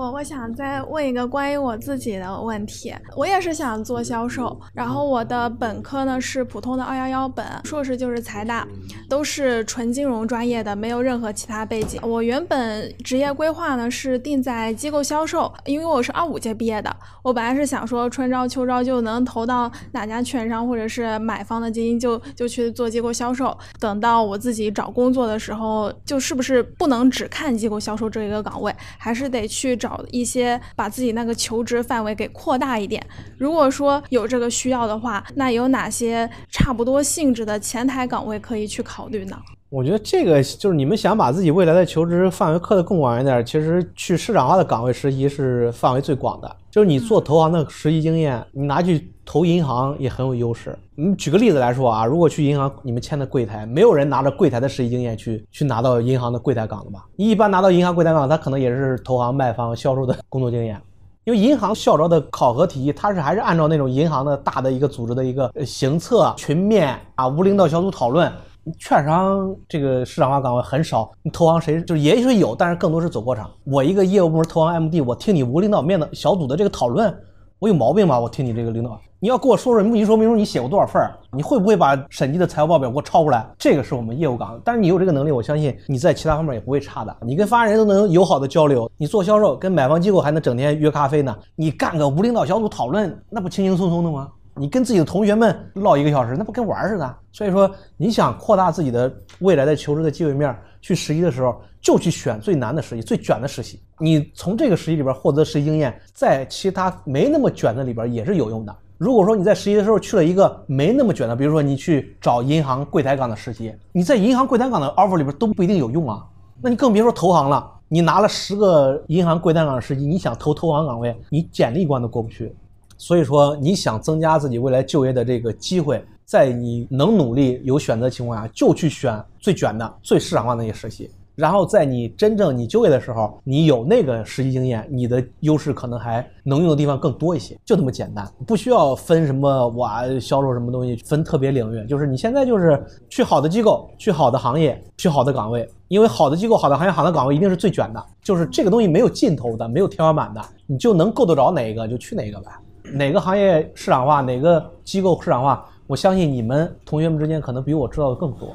[0.00, 8.66] 我我想再问一个关于我自己的问题，我也是想做销售，然后我的本科呢是普通的二幺幺本，硕士就是财大，
[9.10, 12.00] 都是纯金融专业的，没有任何其他背景。
[12.02, 29.89] 我原本职业规划呢是定在机构销售，因为我是二五届毕业的，我本来是想说春招秋招就能投到哪家券商或者是买方的基金就就去做机构销售，等到我自己找工作的时候，就是不是不能只看机构销售这一个岗位，还是得去找。
[29.90, 33.04] 找一些把自己那个求职范围给扩大一点。
[33.36, 39.36] 如果说有这个需要的话，那有哪些差不多性质的前台岗位可以去考虑呢？
[39.70, 46.56] 我觉得这个就是你们想把自己未来的求职范围扩得更广一点，其实去市场化的岗位实习是范围最广的。
[46.72, 50.76] 就是你做投行的实习经验，你拿去投银行也很有优势。
[50.96, 57.06] 你举个例子来说啊，如果去银行，你们签的柜台，没有人拿着柜台的实习经验去去拿到银行的柜台岗的吧？
[57.14, 60.82] 你一般拿到银行柜台岗，他可能也是投行、卖方、销售的工作经验。
[61.22, 68.32] 因为银行校招的考核体系，它是还是按照那种银行的大的一个组织的一个行测、群面啊、无领导小组讨论。
[68.78, 73.50] 券商这个市场化岗位很少，你投行谁就是也许有，但是更多是走过场。
[73.64, 77.14] 我一个业务部门投行 MD，我听你无领导面的小组的这个讨论，
[77.58, 78.18] 我有毛病吗？
[78.18, 81.14] 我听你这个领导，你要给我说说目的说明书，你写过多少份儿？
[81.32, 83.46] 你会不会把审计的财务报表给我抄过来？
[83.58, 87.16] 这个是我们业务岗，但是你有这个能力，我相信你在其他方面也不会差的。
[87.22, 91.36] 你跟发言人都能友好的交流，你做销售跟买方机构还能整天约咖啡呢。
[91.54, 94.28] 你干个无领导小组讨论，那不轻轻松松的吗？
[94.60, 97.16] 你跟自己的同学们唠一个小时，那不跟玩似的。
[97.32, 103.80] 所以说，你想扩大自己的未来的求职的机会面，去实习的时候就去选最难的实习、最卷的实习。
[103.98, 108.76] 你从这个实习里边获得实习经验，在其他没那么卷的里边也是有用的。
[108.98, 116.22] 如果说你在实习的时候去了一个没那么卷的，比如说你去找银行柜台岗的实习，你在银行柜台岗的 offer 里边都不一定有用啊。
[116.60, 117.66] 那你更别说投行了。
[117.88, 122.54] 你拿了十个银行柜台岗的实习，你想投投行岗位，你简历关都过不去。
[123.00, 131.10] 所以说，你想增加自己未来就业的这个机会，在你能努力有选择的情况下，就去选最卷的、最市场化的那些实习。
[131.34, 137.58] 然后在你真正你就业的时候，你有那个实习经验，你的优势可能还能用的地方更多一些。
[137.64, 141.86] 就这么简单，不需要分什么哇销售什么东西，分特别领域。
[141.86, 152.50] 就是你现在就是去好的机构，去好的行业，去好的岗位，因为好的机构、好的行业、好的岗位一定是最卷的，就是这个东西没有尽头的，没有天花板的，你就能够得着哪一个就去哪一个呗。
[152.92, 155.64] 哪个行业市场化，哪个机构市场化？
[155.86, 158.54] 我相信你们同学们之间可能比我知道的更多。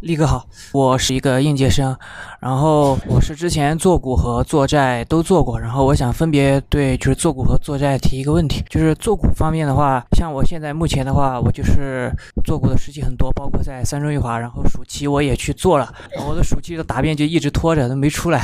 [0.00, 1.94] 力哥好，我是一个应届生，
[2.40, 12.10] 然后我是之前做股和做债都做过，然后我想分别对就是做股和做债提一个问题，就是做股方面的话，像我现在目前的话，我就是
[12.44, 15.92] 做股的实习很多，包括在三中一华，然后暑期我也去做了，
[16.26, 18.40] 我的暑期的答辩就一直拖着都没出来，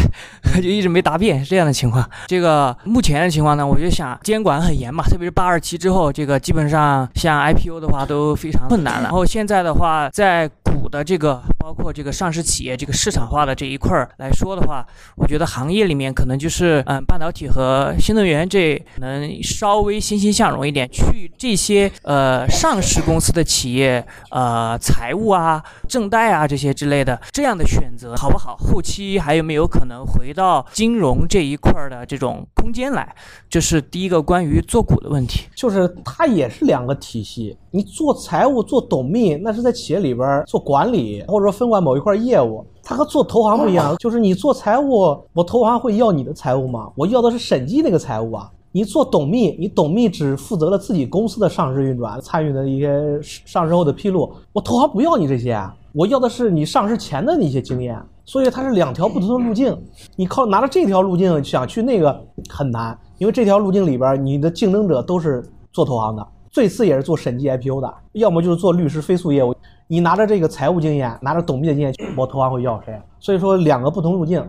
[0.57, 2.07] 就一直没答辩是这样的情况。
[2.27, 11.43] 这个目前的情况呢，我就想监管很严嘛，特别是八二七之后，这个基本上像 IPO 的话都非常困难了，然后现在的话在补的这个
[11.77, 20.89] 包括这个上市企业这个市场化的这一块儿来说的话，我觉得行业里面可能就是嗯，半导体和新能源这可能稍微欣欣向荣一点。
[20.91, 28.57] 去这些呃上市公司的企业呃财务啊、正贷啊这些之类的这样的选择好不好？
[28.57, 33.15] 后期还有没有可能回到金融这一块儿的这种空间来？
[33.51, 35.47] 这是第一个关于做股的问题。
[35.55, 42.65] 就是它也是两个体系，你做财务、做董秘，那是在企业里边做管理，或者说分管某一块业务。
[42.83, 46.89] 它和做投行不一样， 就是你做财务，我投行会要你的财务吗？
[46.97, 48.51] 我要的是审计那个财务啊。
[48.73, 54.31] 你做董秘，你董秘只负责了自己公司的上市运转，参与的一些上市后的披露。
[54.53, 57.99] 我投行不要你这些啊，我要的是你上市前的那些经验。
[58.29, 59.77] 所以它是两条不同的路径，
[60.17, 69.55] 你靠拿着这条路径想去那个很难，因为这条路径里边你的竞争者都是做投行的，最次也是做审计 IPO 的，要么就是做律师非诉业务。
[69.87, 72.99] 你拿着这个财务经验，拿着董秘的经验，我投行会要谁？
[73.21, 74.43] 所以说两个不同路径，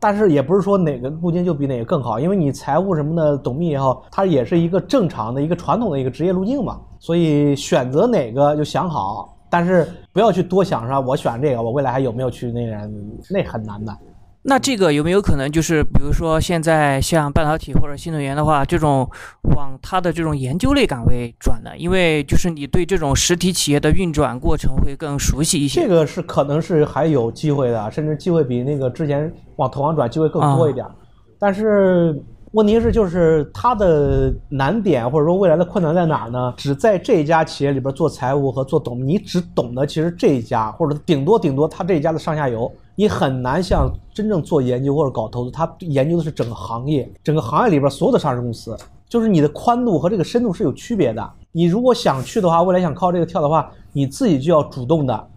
[0.00, 6.80] 但是也不是说哪个路径就比哪个更好，因为你财务什么的董秘也好，它也是一个正常的一个传统的一个职业路径嘛。
[6.98, 12.90] 所以选择哪个就想好，但是不要去多想说，我选这个，我未来还有没有去那人，
[13.28, 13.94] 那很难的。
[14.42, 19.06] 那这个有没有可能就是，比如说现在像半导体或者新能源的话，这种
[19.54, 21.76] 往它的这种研究类岗位转呢？
[21.76, 25.82] 因为就是你对这种实体企业的运转过程会更熟悉一些。
[25.82, 30.86] 这个是可能是还有机会的，甚至机会比那个之前往投行转机会更多一点。
[31.38, 32.18] 但是
[32.52, 36.54] 问题是，就是它的难点或者说未来的困难在哪儿呢？
[36.56, 42.72] 只在这一家企业里边做财务和做董，你只懂得其实这一家，或者顶多顶多他这一家的上下游。
[43.00, 48.76] 你很难像真正做研究或者搞投资，他研究的是整个行业，整个行业里边所有的上市公司，
[49.08, 51.32] 就是你的宽度和这个深度是有区别的。
[51.50, 55.28] 你如果想去的话，未来想靠这个跳的话，你自己就要主动的，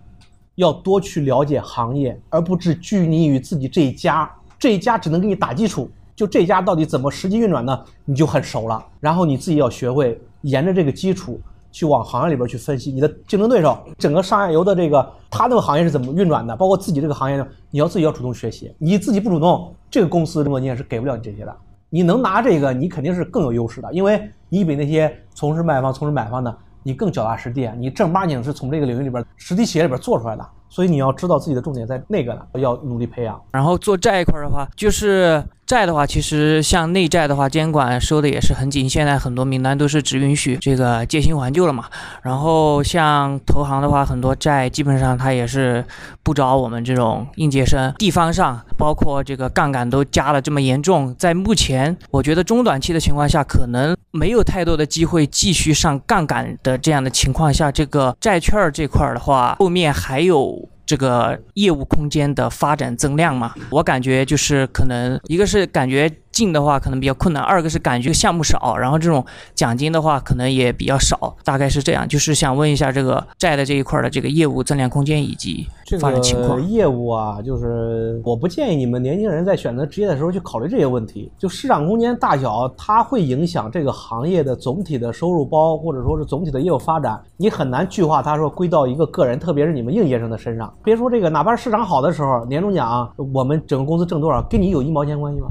[0.55, 7.81] 要多去了解行业，而不只拘泥于自己这一家，这一家只能给你打基础，就这一家到底怎么实际运转呢？
[8.03, 8.85] 你就很熟了。
[8.99, 11.39] 然后你自己要学会沿着这个基础。
[11.73, 17.47] 去往行业里边去分析你的竞争对手，整个上下游的这个他那个行业是怎么运转的，包括自己这个行业呢？
[17.71, 21.53] 你要自己要主动学习，你自己不主动，这个公司的工作经验是给不了你这些的。
[21.89, 30.47] 你能拿这个，你肯定是更有优势的，因为你比那些从事卖方、从事买方的，你更脚踏实地，你正儿八经是从这个领域里边实体企业里边做出来的。
[30.69, 33.39] 所以你要知道自己的重点在那个呢，要努力培养。
[33.51, 38.87] 然后做债一块的话，就是债的话，其实像内债的话，监管收的也是很紧。
[38.89, 41.85] 现在很多名单都是只允许这个借新还旧了嘛。
[42.21, 45.83] 然后像投行的话，很多债基本上它也是
[46.21, 47.93] 不找我们这种应届生。
[47.97, 60.69] 地方上包括这个杠杆都加了这么严重，在目前我觉得中短期的情况下，可能没有太多的机会继续上杠杆的这样的情况下，这个债券这块的话，后面还有。
[60.85, 66.11] 这个业务空间的发展增量嘛，我感觉就是可能一个是感觉。
[66.33, 69.23] 进的话可能比较困难，二个是感觉项目少，然后这种
[69.55, 72.05] 奖金的话可能也比较少，大概是这样。
[72.05, 75.65] 就是想问一下这个债的这一块的这个业务增量空间以及
[76.01, 76.61] 发展情况。
[76.67, 81.31] 业务啊，就是我不建议你们年轻人在选择职业的时候去考虑这些问题。
[81.37, 87.21] 就市场空间大小，它会影响这个行业的总体的收入包，或者说是总体的业务发展。
[87.37, 90.73] 你很难具化它说归到一个个人，特别是你们应届生的身上。
[90.83, 95.47] 别说这个，哪怕市场好的时候，年终奖我们整个公司挣多少，跟你有一毛钱关系吗？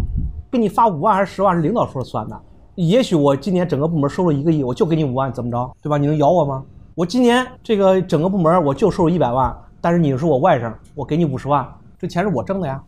[0.52, 2.38] 给你发五万还是十万是领导说了算的，
[2.74, 5.96] 也许我今年整个部门收入一个亿，我就给你五万，怎么着，对吧？
[5.96, 6.62] 你能咬我吗？
[6.94, 11.66] 我今年这个整个部门我就收入一百万，但是你是我外甥，我给你五十万，
[11.98, 12.82] 这钱是我挣的呀。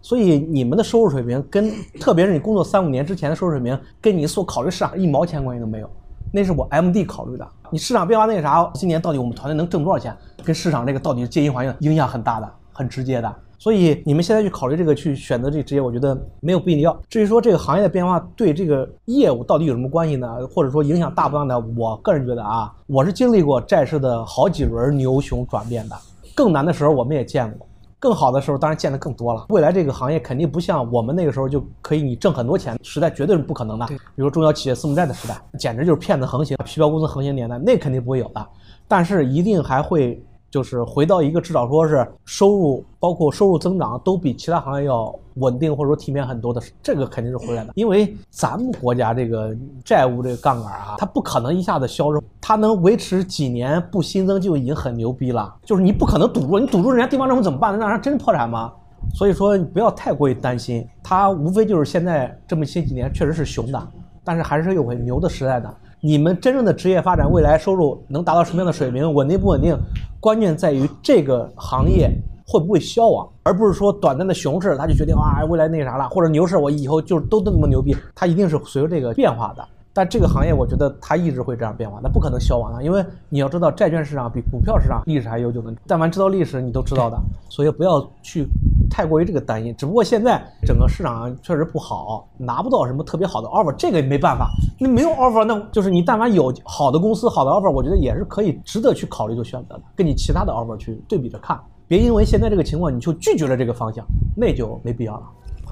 [0.00, 5.90] 所以你们的收入水平跟，特别是你工作三五年之前的收入水平，跟你所考虑市场一毛钱关系都没有，
[6.32, 7.46] 那是我 MD 考虑的。
[7.70, 13.34] 你市场变化那个啥，今年到底我们团队能挣多少钱，跟市场这个到底借新还旧影响很大的，很直接的。
[13.62, 17.00] 所以你们现在去考虑这个，去选择这个职业，我觉得没有必要。
[17.08, 20.28] 至于说这个行业的变化对这个业务到底有什么关系呢？
[20.52, 21.64] 或者说影响大不大呢？
[21.76, 25.94] 我个人觉得啊，我是经历过债市的好几轮牛熊转变的，
[26.34, 27.64] 更难的时候我们也见过，
[28.00, 29.46] 更好的时候当然见得更多了。
[29.50, 33.86] 未来这个行业肯定不像我们那个时候就可以你挣很多钱时代，绝对是不可能的。
[33.86, 38.44] 比如说中小企业私募债的时代，简直就是骗子横行、皮包公司横行年代，那肯定不会有的。
[38.88, 40.20] 但是一定还会。
[40.52, 47.72] 就是回到一个至少说是收入，包括收入增长都比其他行业要稳定或者说体面很多的，这个肯定是回来的。
[47.74, 55.56] 因为咱们国家这个债务这个杠杆啊，它不可能一下子消融，它能维持几年不新增就已经很牛逼了。
[55.64, 57.78] 就是你不可能堵住，你堵住人家地方政府怎么办？
[57.78, 58.70] 让人真破产吗？
[59.14, 63.88] 所以说你不要太过于担心，它无非就是现在这么些几年确实是熊的，
[64.22, 65.74] 但是还是有很牛的时代的。
[66.04, 69.78] 你们真正的职业发展，未来收入能达到什么样的水平，稳定不稳定，
[70.18, 72.10] 关键在于这个行业
[72.44, 79.64] 会不会消亡，而不是说短暂的熊市他就决定啊未来那啥了，或者牛市我以后就都那么牛逼，它一定是随着这个变化的。
[79.94, 85.72] 但这个行业我觉得它一直会这样变化，那不可能消亡的，因为你要知道债券市场比股票市场历史还悠久呢。
[85.86, 88.46] 但凡知道历史，你都知道的，所以不要去
[88.90, 89.74] 太过于这个担心。
[89.76, 94.50] 只不过现在整个市场确实不好，拿不到什么特别好的 offer，这个也没办法。
[94.80, 101.60] 那没有 offer，那就是你但凡有好的公司、好的 offer，我觉得也是可以值得去考虑、做选择的，跟你其他的 offer 去对比着看。
[101.86, 104.02] 别因为现在这个情况你就拒绝了这个方向，
[104.34, 105.22] 那就没必要了。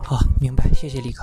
[0.04, 1.22] 好，明白，谢谢李哥。